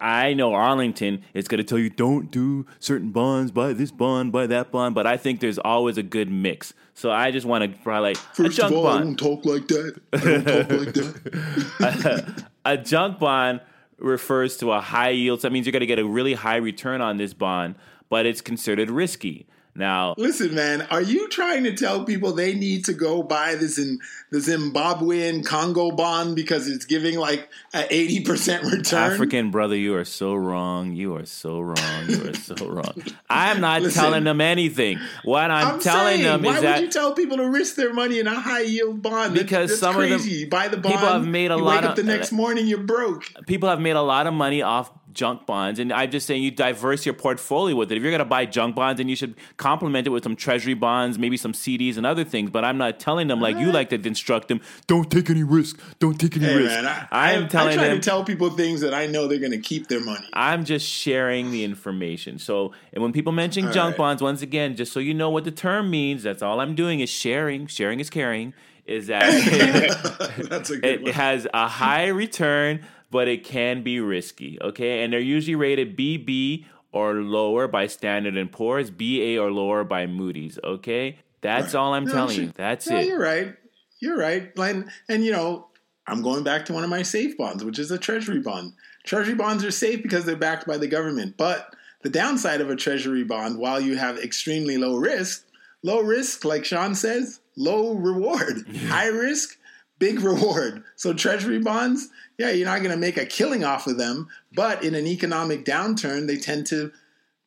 [0.00, 4.32] I know Arlington is going to tell you don't do certain bonds, buy this bond,
[4.32, 6.72] buy that bond, but I think there's always a good mix.
[6.94, 9.18] So I just want to highlight a First junk of all, I bond.
[9.18, 10.00] don't talk like that.
[10.14, 12.44] I don't talk like that.
[12.64, 13.60] a junk bond
[13.98, 15.42] refers to a high yield.
[15.42, 17.74] So that means you're going to get a really high return on this bond,
[18.08, 19.46] but it's considered risky.
[19.76, 23.76] Now, Listen, man, are you trying to tell people they need to go buy this
[23.78, 23.98] in
[24.30, 29.12] the Zimbabwean Congo bond because it's giving like an 80% return?
[29.12, 30.92] African brother, you are so wrong.
[30.92, 31.76] You are so wrong.
[32.08, 32.94] You are so wrong.
[33.28, 34.00] I'm not Listen.
[34.02, 34.98] telling them anything.
[35.24, 37.74] What I'm, I'm telling saying, them why is that would you tell people to risk
[37.74, 39.34] their money in a high yield bond?
[39.34, 41.84] Because that's some of them- you buy the bond, people have made a lot wake
[41.84, 43.24] up of- the next uh, morning, you're broke.
[43.46, 46.50] people have made a lot of money off junk bonds, and I'm just saying you
[46.50, 47.96] diverse your portfolio with it.
[47.96, 50.74] If you're going to buy junk bonds, then you should complement it with some treasury
[50.74, 52.50] bonds, maybe some CDs and other things.
[52.50, 54.60] But I'm not telling them like you like to instruct them.
[54.86, 55.80] Don't take any risk.
[56.00, 56.70] Don't take any Hey risk.
[56.82, 58.00] man, I, am I, telling I try them.
[58.00, 60.26] to tell people things that I know they're going to keep their money.
[60.32, 62.38] I'm just sharing the information.
[62.38, 63.98] So, and when people mention All junk right.
[63.98, 67.00] bonds, once again, just so you know what the term means, that's all I'm doing
[67.00, 67.66] is sharing.
[67.68, 68.52] Sharing is caring.
[68.86, 69.22] is that
[70.50, 71.12] That's a good it one.
[71.12, 74.58] has a high return, but it can be risky.
[74.60, 79.84] Okay, and they're usually rated BB or lower by Standard and Poor's, BA or lower
[79.84, 80.58] by Moody's.
[80.62, 82.52] Okay, that's all I'm No, telling you.
[82.54, 83.06] That's No, it.
[83.06, 83.54] You're right.
[84.00, 84.50] You're right.
[84.58, 85.68] And, and you know,
[86.06, 88.72] I'm going back to one of my safe bonds, which is a treasury bond.
[89.04, 91.36] Treasury bonds are safe because they're backed by the government.
[91.36, 95.46] But the downside of a treasury bond, while you have extremely low risk,
[95.82, 98.66] low risk, like Sean says, low reward.
[98.86, 99.58] High risk,
[100.04, 100.82] big reward.
[100.96, 104.84] So treasury bonds, yeah, you're not going to make a killing off of them, but
[104.84, 106.92] in an economic downturn, they tend to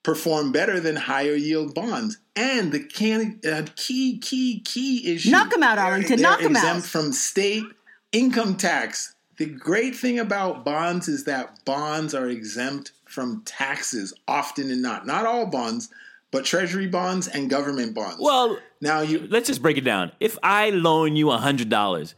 [0.03, 2.17] perform better than higher yield bonds.
[2.35, 5.31] And the can, uh, key, key, key issue.
[5.31, 6.17] Knock 'em out, Arlington.
[6.17, 6.63] They're Knock 'em out.
[6.63, 7.65] exempt from state
[8.11, 9.13] income tax.
[9.37, 15.05] The great thing about bonds is that bonds are exempt from taxes often and not.
[15.05, 15.89] Not all bonds,
[16.31, 18.17] but treasury bonds and government bonds.
[18.19, 20.11] Well, now you let's just break it down.
[20.19, 22.15] If I loan you a hundred dollars,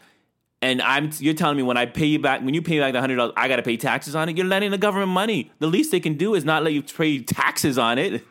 [0.61, 2.93] and I'm you're telling me when I pay you back, when you pay me back
[2.93, 4.37] the hundred dollars, I got to pay taxes on it.
[4.37, 5.51] You're lending the government money.
[5.59, 8.23] The least they can do is not let you pay taxes on it.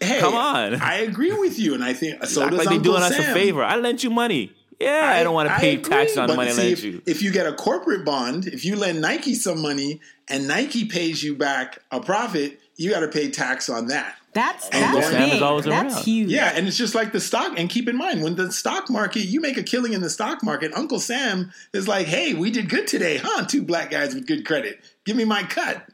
[0.00, 0.74] Hey, Come on.
[0.76, 2.42] I agree with you, and I think so.
[2.42, 3.62] Act like they're doing us a favor.
[3.62, 4.52] I lent you money.
[4.80, 7.02] Yeah, I, don't want to pay agree, tax on the money I lent if, you.
[7.06, 11.22] If you get a corporate bond, if you lend Nike some money and Nike pays
[11.22, 14.16] you back a profit, you got to pay tax on that.
[14.36, 15.42] That's And that's Sam is big.
[15.42, 16.04] always That's around.
[16.04, 16.30] huge.
[16.30, 17.58] Yeah, and it's just like the stock.
[17.58, 20.44] And keep in mind, when the stock market, you make a killing in the stock
[20.44, 23.46] market, Uncle Sam is like, hey, we did good today, huh?
[23.46, 24.78] Two black guys with good credit.
[25.06, 25.88] Give me my cut.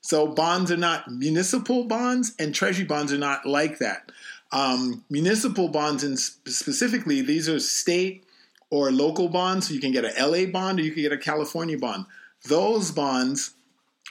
[0.00, 4.12] So bonds are not municipal bonds, and treasury bonds are not like that.
[4.52, 8.24] Um, municipal bonds, and specifically, these are state
[8.70, 9.66] or local bonds.
[9.68, 12.06] So you can get a LA bond or you can get a California bond.
[12.46, 13.54] Those bonds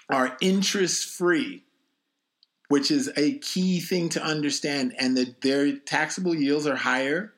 [0.10, 1.64] are interest free
[2.70, 7.34] which is a key thing to understand, and that their taxable yields are higher.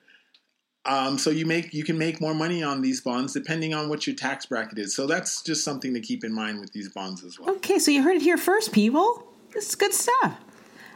[0.86, 4.08] Um, so you make you can make more money on these bonds depending on what
[4.08, 4.96] your tax bracket is.
[4.96, 7.52] So that's just something to keep in mind with these bonds as well.
[7.58, 9.28] Okay, so you heard it here first, people.
[9.54, 10.38] This is good stuff.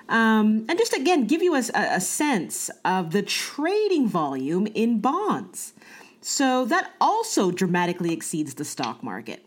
[0.09, 5.73] Um, and just again, give you a, a sense of the trading volume in bonds.
[6.21, 9.45] So that also dramatically exceeds the stock market.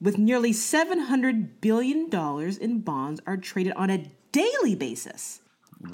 [0.00, 2.08] With nearly $700 billion
[2.60, 5.40] in bonds are traded on a daily basis.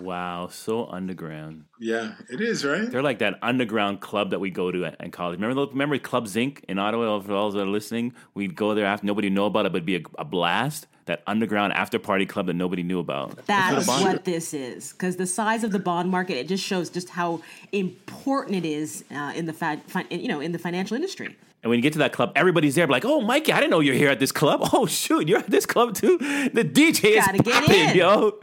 [0.00, 1.64] Wow, so underground.
[1.80, 2.90] Yeah, it is right.
[2.90, 5.38] They're like that underground club that we go to at, in college.
[5.40, 7.20] Remember, those- remember Club Zinc in Ottawa?
[7.20, 9.76] For all those that are listening, we'd go there after nobody know about it, but
[9.78, 10.86] it'd be a, a blast.
[11.06, 13.46] That underground after party club that nobody knew about.
[13.46, 14.92] That's what a this is.
[14.92, 17.40] Because the size of the bond market, it just shows just how
[17.72, 21.34] important it is uh, in the fa- fi- you know in the financial industry.
[21.62, 23.80] And when you get to that club, everybody's there, like, "Oh, Mikey, I didn't know
[23.80, 24.60] you're here at this club.
[24.72, 26.18] Oh, shoot, you're at this club too.
[26.18, 28.40] The DJ is Gotta get popping, yo."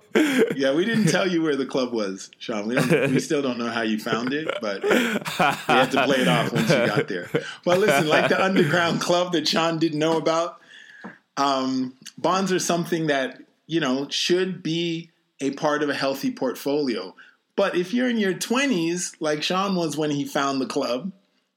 [0.55, 2.67] Yeah, we didn't tell you where the club was, Sean.
[2.67, 2.75] We.
[2.75, 6.51] We still don't know how you found it, but we had to play it off
[6.51, 7.29] once you got there.
[7.65, 10.59] Well, listen, like the underground club that Sean didn't know about,
[11.37, 17.15] um, bonds are something that you know should be a part of a healthy portfolio.
[17.55, 21.11] But if you're in your 20s, like Sean was when he found the club,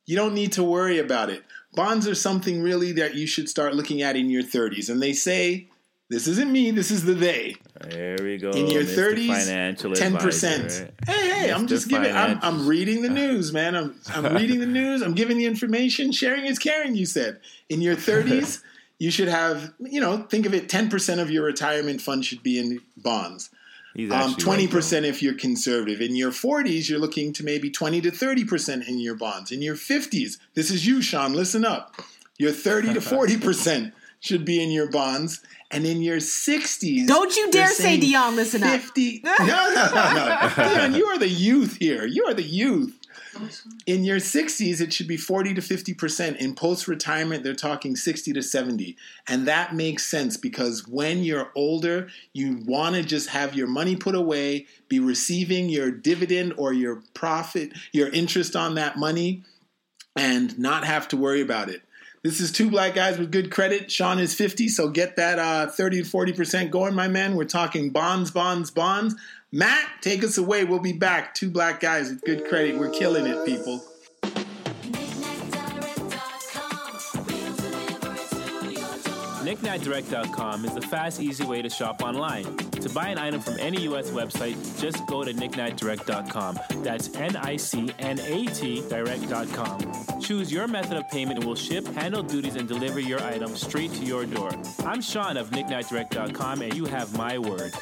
[0.09, 1.45] you don't need to worry about it.
[1.75, 4.89] Bonds are something really that you should start looking at in your 30s.
[4.89, 5.69] And they say,
[6.09, 7.57] this isn't me, this is the they.
[7.83, 8.53] There we go.
[8.53, 9.13] In your Mr.
[9.13, 10.15] 30s, financial 10%.
[10.15, 10.91] advisor.
[11.07, 13.77] Hey, hey, I'm just giving, I'm, I'm reading the news, man.
[13.77, 15.03] I'm, I'm reading the news.
[15.03, 16.11] I'm giving the information.
[16.11, 17.41] Sharing is caring, you said.
[17.69, 18.63] In your 30s,
[18.99, 22.59] you should have, you know, think of it 10% of your retirement fund should be
[22.59, 23.51] in bonds.
[23.99, 26.01] He's Um, actually twenty right, percent if you're conservative.
[26.01, 29.51] In your forties, you're looking to maybe twenty to thirty percent in your bonds.
[29.51, 31.33] In your fifties, this is you, Sean.
[31.33, 31.97] Listen up.
[32.39, 35.41] Your thirty to forty percent should be in your bonds,
[35.73, 38.81] and in your sixties, Don't you dare say Dion, listen up.
[38.81, 39.21] Fifty.
[39.25, 40.53] No, no, no, no.
[40.57, 42.07] Dion, you are the youth here.
[42.07, 42.97] You are the youth.
[43.87, 46.37] In your 60s, it should be 40 to 50%.
[46.37, 48.97] In post retirement, they're talking 60 to 70.
[49.27, 53.97] And that makes sense because when you're older, you want to just have your money
[53.97, 59.45] put away, be receiving your dividend or your profit, your interest on that money,
[60.17, 61.83] and not have to worry about it.
[62.23, 63.91] This is two black guys with good credit.
[63.91, 67.37] Sean is 50, so get that uh, 30 to 40% going, my man.
[67.37, 69.15] We're talking bonds, bonds, bonds.
[69.53, 70.65] Matt, take us away.
[70.65, 71.35] We'll be back.
[71.35, 72.77] Two black guys with good credit.
[72.79, 73.83] We're killing it, people.
[79.49, 82.45] KnickKnackDirect.com is the fast, easy way to shop online.
[82.59, 84.11] To buy an item from any U.S.
[84.11, 86.59] website, just go to KnickKnackDirect.com.
[86.85, 90.21] That's N-I-C-N-A-T Direct.com.
[90.21, 93.91] Choose your method of payment and we'll ship, handle duties, and deliver your item straight
[93.95, 94.51] to your door.
[94.85, 97.73] I'm Sean of KnickKnackDirect.com, and you have my word.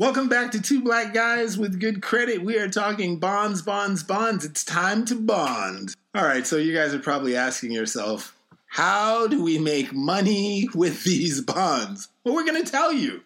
[0.00, 2.40] Welcome back to Two Black Guys with Good Credit.
[2.40, 4.44] We are talking bonds, bonds, bonds.
[4.44, 5.96] It's time to bond.
[6.14, 8.32] All right, so you guys are probably asking yourself,
[8.68, 12.06] how do we make money with these bonds?
[12.22, 13.22] Well, we're going to tell you.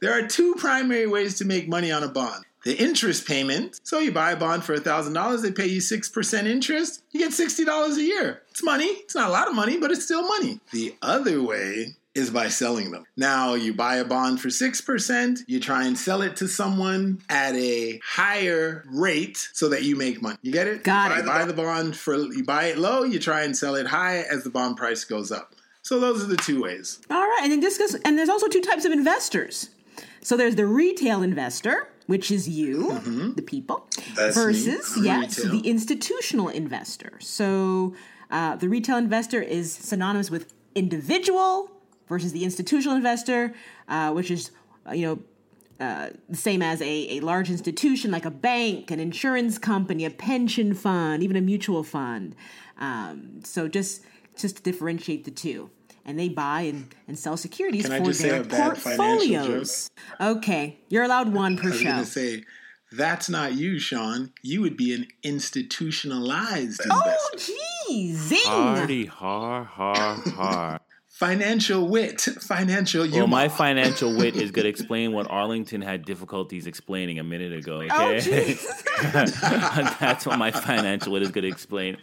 [0.00, 2.46] There are two primary ways to make money on a bond.
[2.64, 3.82] The interest payment.
[3.84, 7.96] So you buy a bond for $1,000, they pay you 6% interest, you get $60
[7.98, 8.42] a year.
[8.50, 8.86] It's money.
[8.86, 10.58] It's not a lot of money, but it's still money.
[10.72, 13.04] The other way is by selling them.
[13.16, 17.54] Now, you buy a bond for 6%, you try and sell it to someone at
[17.56, 20.38] a higher rate so that you make money.
[20.42, 20.84] You get it?
[20.84, 21.26] Got you it.
[21.26, 24.44] Buy the bond for you buy it low, you try and sell it high as
[24.44, 25.54] the bond price goes up.
[25.82, 27.00] So those are the two ways.
[27.10, 27.94] All right, and then discuss.
[28.04, 29.70] And there's also two types of investors.
[30.22, 34.14] So there's the retail investor, which is you, the people, Mm-hmm.
[34.14, 35.60] That's versus yes, retail.
[35.60, 37.18] the institutional investor.
[37.20, 37.94] So
[38.30, 41.70] uh, the retail investor is synonymous with individual
[42.08, 43.54] versus the institutional investor,
[43.88, 44.50] uh, which is
[44.88, 45.18] uh, you know
[45.86, 50.10] uh, the same as a, a large institution like a bank, an insurance company, a
[50.10, 52.34] pension fund, even a mutual fund.
[52.78, 54.02] Um, so just
[54.36, 55.70] just to differentiate the two.
[56.06, 58.74] And they buy and, and sell securities Can I for just say their a bad
[58.74, 59.88] portfolios.
[60.20, 62.02] Okay, you're allowed one I per was show.
[62.02, 62.44] say,
[62.92, 64.30] that's not you, Sean.
[64.42, 67.52] You would be an institutionalized Oh, investor.
[67.88, 68.40] gee, zing!
[68.44, 70.80] Hardy har har har.
[71.14, 73.18] Financial wit, financial humor.
[73.18, 77.52] Well, my financial wit is going to explain what Arlington had difficulties explaining a minute
[77.52, 77.86] ago.
[77.88, 78.56] Oh, Okay,
[79.12, 81.98] that's what my financial wit is going to explain.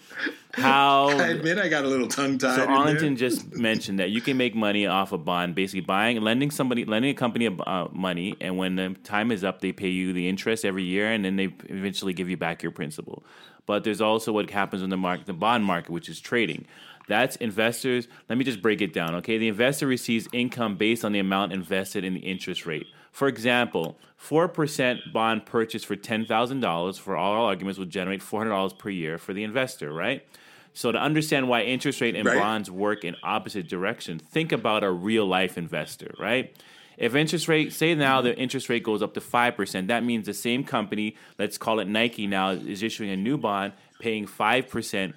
[0.54, 2.56] How I admit I got a little tongue tied.
[2.56, 6.50] So Arlington just mentioned that you can make money off a bond, basically buying, lending
[6.50, 10.14] somebody, lending a company uh, money, and when the time is up, they pay you
[10.14, 13.26] the interest every year, and then they eventually give you back your principal.
[13.66, 16.66] But there's also what happens in the market, the bond market, which is trading.
[17.12, 18.08] That's investors.
[18.30, 19.16] Let me just break it down.
[19.16, 22.88] Okay, the investor receives income based on the amount invested in the interest rate.
[23.12, 28.22] For example, four percent bond purchase for ten thousand dollars for all arguments will generate
[28.22, 30.26] four hundred dollars per year for the investor, right?
[30.74, 32.38] So to understand why interest rate and Right.
[32.38, 36.56] bonds work in opposite directions, think about a real life investor, right?
[36.98, 40.28] If interest rate, say now the interest rate goes up to five percent, that means
[40.28, 44.70] the same company, let's call it Nike now, is issuing a new bond paying five
[44.70, 45.14] percent,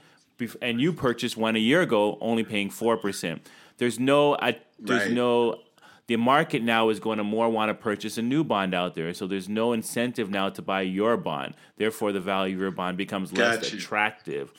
[0.60, 3.48] and you purchased one a year ago only paying four percent.
[3.78, 5.12] There's no, I, there's Right.
[5.12, 5.60] no.
[6.06, 9.14] The market now is going to more want to purchase a new bond out there,
[9.14, 11.54] so there's no incentive now to buy your bond.
[11.78, 14.52] Therefore, the value of your bond becomes less attractive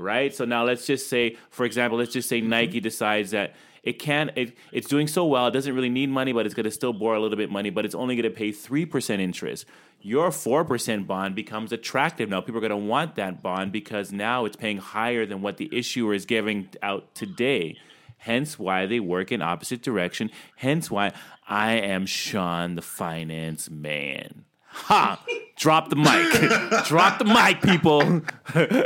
[0.00, 0.34] right?
[0.34, 2.50] So now let's just say, for example, let's just say mm-hmm.
[2.50, 6.32] Nike decides that it can it, it's doing so well, it doesn't really need money,
[6.32, 8.36] but it's going to still borrow a little bit money, but it's only going to
[8.36, 9.66] pay three percent interest.
[10.02, 12.40] Your four percent bond becomes attractive now.
[12.40, 15.68] People are going to want that bond because now it's paying higher than what the
[15.76, 17.76] issuer is giving out today.
[18.18, 20.30] Hence why they work in opposite direction.
[20.56, 21.12] Hence why
[21.48, 24.44] I am Sean, the finance man.
[24.72, 25.22] Ha!
[25.56, 26.84] Drop the mic.
[26.86, 28.22] Drop the mic, people.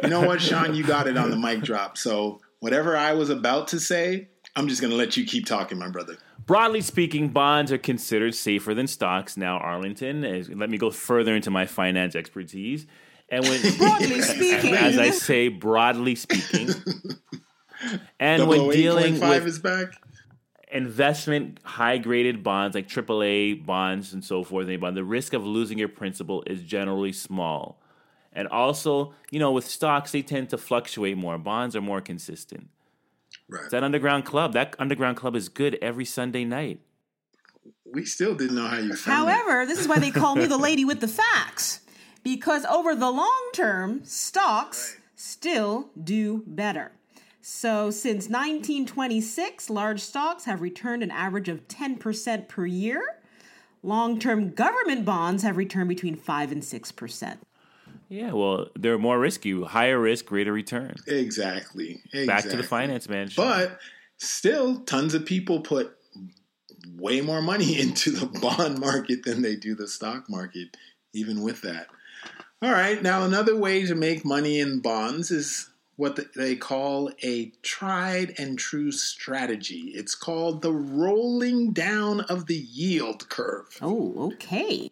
[0.03, 0.75] you know what, Sean?
[0.75, 1.99] You got it on the mic drop.
[1.99, 5.79] So whatever I was about to say, I'm just going to let you keep talking,
[5.79, 6.17] my brother.
[6.47, 9.37] Broadly speaking, bonds are considered safer than stocks.
[9.37, 12.87] Now, Arlington, is, let me go further into my finance expertise.
[13.29, 14.75] And when Broadly speaking.
[14.75, 16.71] as I say, broadly speaking,
[18.21, 19.95] and when dealing 008.5 with is back.
[20.71, 25.45] investment high graded bonds like AAA bonds and so forth, and bond, the risk of
[25.45, 27.81] losing your principal is generally small.
[28.33, 31.39] And also, you know, with stocks, they tend to fluctuate more.
[31.39, 32.69] Bonds are more consistent.
[33.49, 33.63] Right.
[33.63, 34.53] It's that underground club.
[34.55, 36.81] That underground club is good every Sunday night.
[37.85, 39.33] We still didn't know how you found it.
[39.33, 41.81] However, this is why they call me the lady with the facts.
[42.23, 46.93] Because over the long term, stocks still do better.
[47.43, 53.21] So since 1926, large stocks have returned an average of 10% per year.
[53.83, 57.37] Long term government bonds have returned between 5 and 6%.
[58.09, 60.95] Yeah, well, they're more risky, higher risk, greater return.
[61.07, 62.01] Exactly.
[62.13, 62.27] exactly.
[62.27, 63.31] Back to the finance man.
[63.37, 63.79] But
[64.19, 65.97] still, tons of people put
[66.97, 70.77] way more money into the bond market than they do the stock market,
[71.13, 71.89] even with that.
[72.63, 77.53] All right, now another way to make money in bonds is what they call a
[77.63, 79.93] tried and true strategy.
[79.95, 83.79] It's called the rolling down of the yield curve.
[83.81, 84.91] Oh, okay.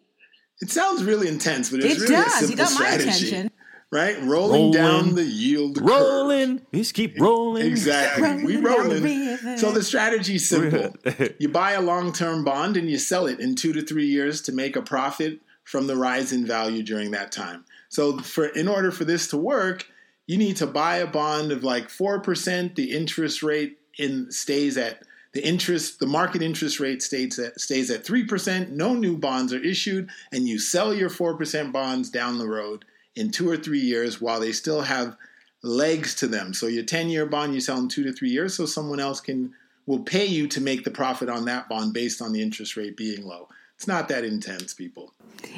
[0.63, 2.41] It sounds really intense, but it's It really a does.
[2.41, 3.09] You simple got my strategy.
[3.27, 3.51] attention.
[3.91, 4.17] Right?
[4.23, 5.85] Rolling, down the yield curve.
[5.85, 7.65] rolling, just keep rolling.
[7.67, 8.43] Exactly.
[8.45, 9.57] We Rolling down the rolling.
[9.57, 10.95] So the strategy's simple.
[11.37, 14.51] you buy a long-term bond and you sell it in 2 to 3 years to
[14.53, 17.65] make a profit from the rise in value during that time.
[17.89, 19.85] So for in order for this to work,
[20.27, 25.03] you need to buy a bond of like 4%, the interest rate in stays at
[25.33, 29.63] The interest, the market interest rate stays at, stays at 3%, no new bonds are
[29.63, 34.21] issued, and you sell your 4% bonds down the road in two or three years
[34.21, 35.17] while they still have
[35.63, 36.53] legs to them.
[36.53, 39.19] So your 10 year bond, you sell in two to three years, so someone else
[39.19, 39.53] can
[39.85, 42.95] will pay you to make the profit on that bond based on the interest rate
[42.95, 43.49] being low.
[43.75, 45.13] It's not that intense, people.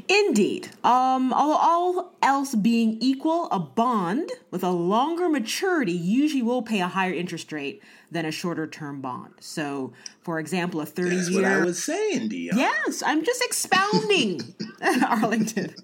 [0.08, 0.70] Indeed.
[0.84, 6.82] Um, all, all else being equal, a bond with a longer maturity usually will pay
[6.82, 7.84] a higher interest rate
[8.16, 9.34] than a shorter term bond.
[9.42, 9.92] So,
[10.22, 11.42] for example, a 30 That's year.
[11.42, 12.58] what I was saying, Dion.
[12.58, 14.56] Yes, I'm just expounding,
[15.06, 15.76] Arlington.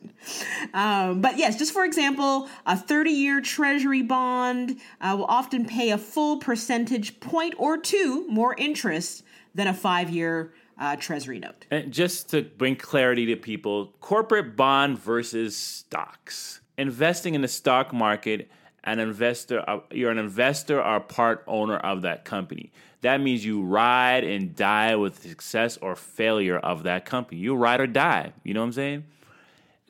[0.73, 5.89] Um, but yes, just for example, a 30 year treasury bond uh, will often pay
[5.91, 9.23] a full percentage point or two more interest
[9.53, 11.65] than a five year uh, treasury note.
[11.69, 16.61] And just to bring clarity to people, corporate bond versus stocks.
[16.77, 18.49] Investing in the stock market,
[18.83, 22.71] an investor, uh, you're an investor or part owner of that company.
[23.01, 27.39] That means you ride and die with the success or failure of that company.
[27.41, 28.33] You ride or die.
[28.43, 29.03] You know what I'm saying?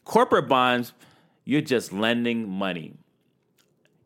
[0.06, 0.94] Corporate bonds,
[1.44, 2.94] you're just lending money.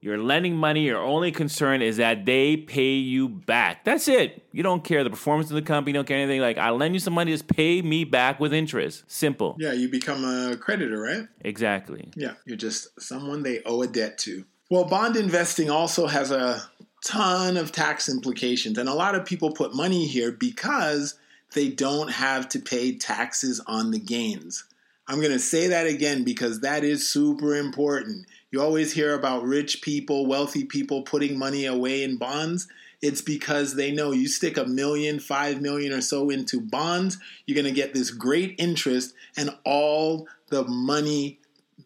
[0.01, 0.81] You're lending money.
[0.81, 3.86] Your only concern is that they pay you back.
[3.86, 4.43] That's it.
[4.51, 5.93] You don't care the performance of the company.
[5.93, 6.41] You don't care anything.
[6.41, 9.03] Like I lend you some money, just pay me back with interest.
[9.07, 9.55] Simple.
[9.59, 11.27] Yeah, you become a creditor, right?
[11.41, 12.11] Exactly.
[12.15, 14.45] Yeah, you're just someone they owe a debt to.
[14.68, 16.63] Well, bond investing also has a
[17.05, 21.13] ton of tax implications, and a lot of people put money here because
[21.53, 24.63] they don't have to pay taxes on the gains.
[25.07, 28.26] I'm going to say that again because that is super important.
[28.49, 32.68] You always hear about rich people, wealthy people putting money away in bonds.
[33.03, 37.61] It's because they know you stick a million, five million or so into bonds, you're
[37.61, 41.38] going to get this great interest, and all the money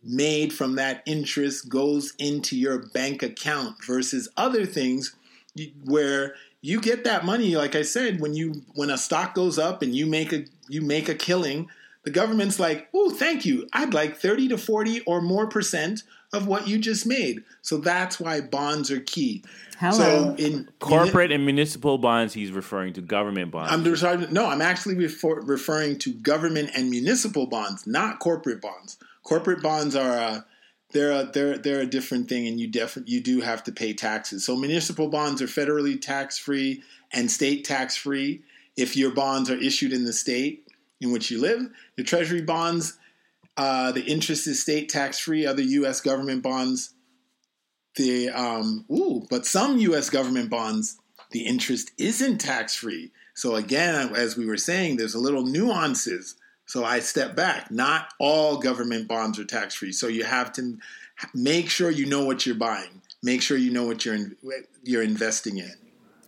[0.03, 5.15] made from that interest goes into your bank account versus other things
[5.83, 9.81] where you get that money like i said when you when a stock goes up
[9.81, 11.69] and you make a you make a killing
[12.03, 16.47] the government's like oh thank you i'd like 30 to 40 or more percent of
[16.47, 19.43] what you just made so that's why bonds are key
[19.79, 19.93] Hello.
[19.93, 23.71] so in Corporate and municipal bonds, he's referring to government bonds.
[23.71, 28.97] I'm referring, no, I'm actually refer, referring to government and municipal bonds, not corporate bonds.
[29.29, 30.45] Corporate bonds are a,
[30.91, 33.93] they're a, they're they're a different thing, and you definitely you do have to pay
[33.93, 34.43] taxes.
[34.43, 36.81] So municipal bonds are federally tax free
[37.13, 38.41] and state tax free
[38.75, 40.65] if your bonds are issued in the state
[40.99, 41.69] in which you live.
[41.95, 42.97] The treasury bonds,
[43.55, 45.45] uh, the interest is state tax free.
[45.45, 46.01] Other U.S.
[46.01, 46.95] government bonds,
[47.97, 50.09] the um, ooh, but some U.S.
[50.09, 50.97] government bonds,
[51.29, 53.11] the interest isn't tax free.
[53.35, 56.35] So again, as we were saying, there's a little nuances.
[56.69, 57.71] So I step back.
[57.71, 59.91] Not all government bonds are tax free.
[59.91, 60.77] So you have to
[61.33, 63.01] make sure you know what you're buying.
[63.23, 64.35] Make sure you know what you're in,
[64.83, 65.73] you're investing in.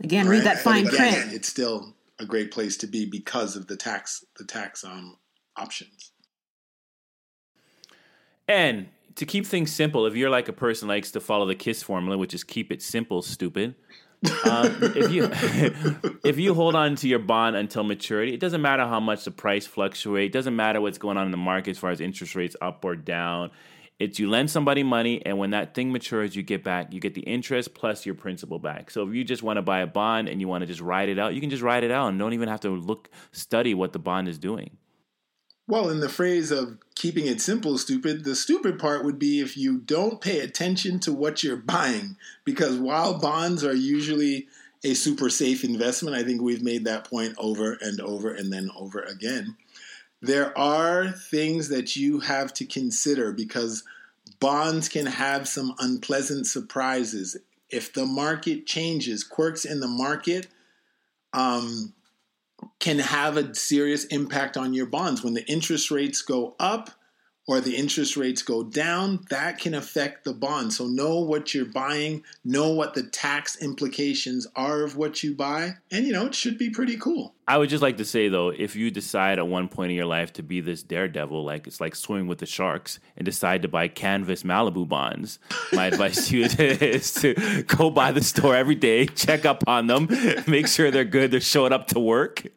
[0.04, 1.34] Again, read that fine again, print.
[1.34, 5.16] It's still a great place to be because of the tax the tax um,
[5.56, 6.12] options.
[8.48, 8.88] And
[9.18, 11.84] to keep things simple, if you're like a person who likes to follow the KISS
[11.84, 13.76] formula, which is keep it simple, stupid.
[14.24, 15.30] Um, if you
[16.24, 19.32] if you hold on to your bond until maturity, it doesn't matter how much the
[19.32, 20.30] price fluctuates.
[20.30, 22.86] It doesn't matter what's going on in the market as far as interest rates up
[22.86, 23.52] or down.
[24.00, 26.92] It's you lend somebody money, and when that thing matures, you get back.
[26.92, 28.90] You get the interest plus your principal back.
[28.90, 31.10] So if you just want to buy a bond and you want to just ride
[31.10, 33.76] it out, you can just ride it out and don't even have to look study
[33.76, 34.78] what the bond is doing.
[35.72, 39.56] Well, in the phrase of keeping it simple, stupid, the stupid part would be if
[39.56, 42.18] you don't pay attention to what you're buying.
[42.44, 44.50] Because while bonds are usually
[44.84, 48.70] a super safe investment, I think we've made that point over and over and then
[48.78, 49.56] over again.
[50.22, 53.86] There are things that you have to consider because
[54.42, 57.38] bonds can have some unpleasant surprises.
[57.70, 60.48] If the market changes, quirks in the market,
[61.32, 61.94] um,
[62.80, 65.24] can have a serious impact on your bonds.
[65.24, 66.92] When the interest rates go up
[67.48, 70.74] or the interest rates go down, that can affect the bond.
[70.74, 75.76] So know what you're buying, know what the tax implications are of what you buy,
[75.92, 77.36] and you know, it should be pretty cool.
[77.52, 80.06] I would just like to say though, if you decide at one point in your
[80.06, 83.68] life to be this daredevil, like it's like swimming with the sharks, and decide to
[83.68, 85.38] buy canvas Malibu bonds,
[85.74, 89.88] my advice to you is to go by the store every day, check up on
[89.88, 90.08] them,
[90.48, 92.48] make sure they're good, they're showing up to work.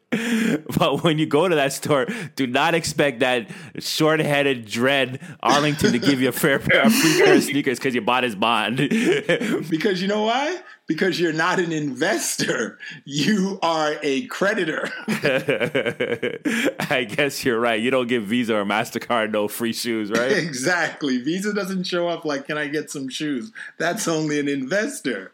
[0.77, 5.99] But when you go to that store, do not expect that short-headed dread Arlington to
[5.99, 8.77] give you a fair pair of free pair of sneakers because you bought his bond.
[9.69, 10.61] because you know why?
[10.87, 12.77] Because you're not an investor.
[13.05, 14.87] You are a creditor.
[15.07, 17.81] I guess you're right.
[17.81, 20.31] You don't give Visa or MasterCard no free shoes, right?
[20.37, 21.17] exactly.
[21.17, 23.51] Visa doesn't show up like, can I get some shoes?
[23.79, 25.31] That's only an investor.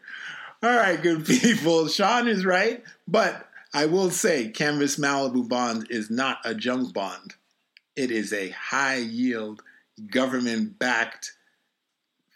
[0.62, 1.88] All right, good people.
[1.88, 2.82] Sean is right.
[3.06, 7.34] But I will say, Canvas Malibu Bond is not a junk bond.
[7.96, 9.62] It is a high yield,
[10.10, 11.32] government backed,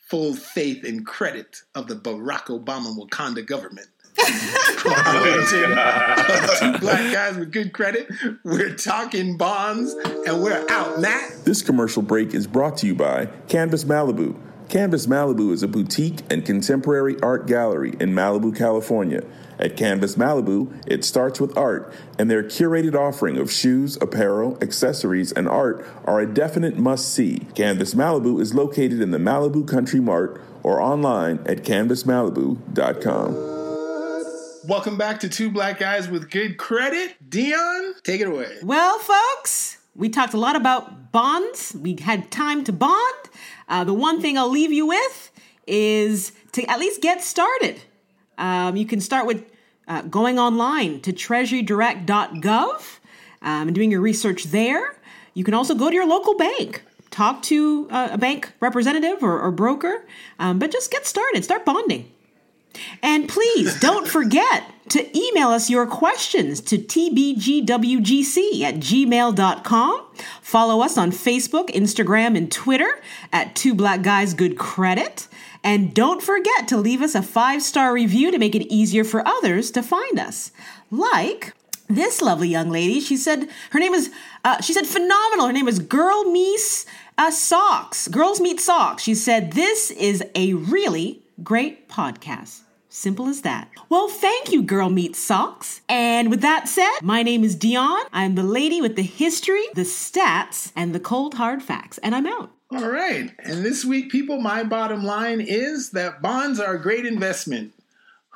[0.07, 3.89] full faith and credit of the Barack Obama Wakanda government.
[4.17, 4.23] Two
[6.81, 8.09] black guys with good credit.
[8.45, 9.93] We're talking bonds
[10.27, 11.31] and we're out, Nat.
[11.45, 14.41] This commercial break is brought to you by Canvas Malibu.
[14.69, 19.23] Canvas Malibu is a boutique and contemporary art gallery in Malibu, California.
[19.61, 25.31] At Canvas Malibu, it starts with art, and their curated offering of shoes, apparel, accessories,
[25.33, 27.47] and art are a definite must see.
[27.55, 33.35] Canvas Malibu is located in the Malibu Country Mart or online at canvasmalibu.com.
[34.69, 37.15] Welcome back to Two Black Guys with Good Credit.
[37.31, 38.57] Dion, take it away.
[38.65, 41.75] Well, folks, we talked a lot about bonds.
[41.81, 43.26] We had time to bond.
[43.69, 45.31] Uh, the one thing I'll leave you with
[45.67, 47.81] is to at least get started.
[48.39, 49.45] Um, you can start with
[49.89, 52.99] uh, going online to treasurydirect.gov
[53.43, 54.97] um, and doing your research there.
[55.35, 59.41] You can also go to your local bank, talk to uh, a bank representative or,
[59.41, 60.07] or broker,
[60.39, 62.11] um, but just get started, start bonding.
[63.03, 70.07] And please don't forget to email us your questions to tbgwgc at gmail.com.
[70.41, 73.01] Follow us on Facebook, Instagram, and Twitter
[73.33, 75.27] at Two Black Guys Good Credit.
[75.65, 79.27] And don't forget to leave us a five star review to make it easier for
[79.27, 80.53] others to find us.
[80.91, 81.55] Like
[81.89, 83.01] this lovely young lady.
[83.01, 84.11] She said her name is,
[84.45, 85.47] uh, she said phenomenal.
[85.47, 86.87] Her name is Girl Meets
[87.19, 88.09] uh, Socks.
[88.09, 89.03] Girls Meet Socks.
[89.03, 92.61] She said this is a really great podcast.
[92.97, 93.69] Simple as that.
[93.91, 95.83] Well, thank you, Girl Meets Socks.
[95.87, 98.01] And with that said, my name is Dion.
[98.11, 101.99] I'm the lady with the history, the stats, and the cold hard facts.
[101.99, 102.53] And I'm out.
[102.73, 103.31] All right.
[103.41, 107.75] And this week, people, my bottom line is that bonds are a great investment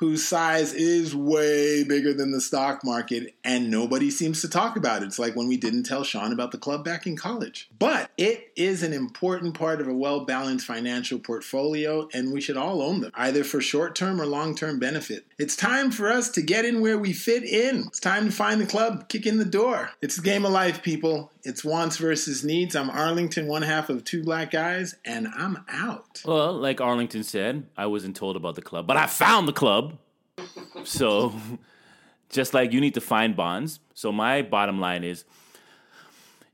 [0.01, 5.03] whose size is way bigger than the stock market, and nobody seems to talk about
[5.03, 5.05] it.
[5.05, 7.69] It's like when we didn't tell Sean about the club back in college.
[7.77, 12.57] But it is an important part of a well balanced financial portfolio, and we should
[12.57, 15.27] all own them, either for short term or long term benefit.
[15.37, 17.83] It's time for us to get in where we fit in.
[17.85, 19.91] It's time to find the club, kick in the door.
[20.01, 21.30] It's the game of life, people.
[21.43, 22.75] It's wants versus needs.
[22.75, 26.21] I'm Arlington, one half of two black guys, and I'm out.
[26.25, 29.97] Well, like Arlington said, I wasn't told about the club, but I found the club.
[30.83, 31.33] So,
[32.29, 33.79] just like you need to find bonds.
[33.93, 35.23] So, my bottom line is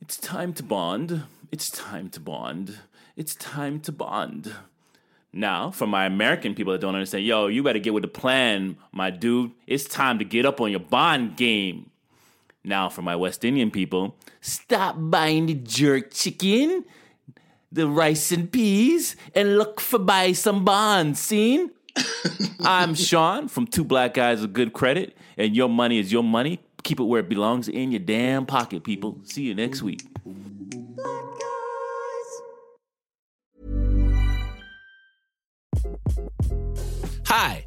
[0.02, 1.24] it's time to bond.
[1.52, 2.78] It's time to bond.
[3.16, 4.54] It's time to bond.
[5.34, 8.78] Now, for my American people that don't understand, yo, you better get with the plan,
[8.92, 9.52] my dude.
[9.68, 11.92] It's time to get up on your bond game.
[12.68, 16.84] Now, for my West Indian people, stop buying the jerk chicken,
[17.72, 21.18] the rice and peas, and look for buy some bonds.
[21.18, 21.72] Seen?
[22.60, 26.60] I'm Sean from Two Black Guys with Good Credit, and your money is your money.
[26.84, 29.18] Keep it where it belongs in your damn pocket, people.
[29.24, 30.06] See you next week.
[37.28, 37.67] Hi,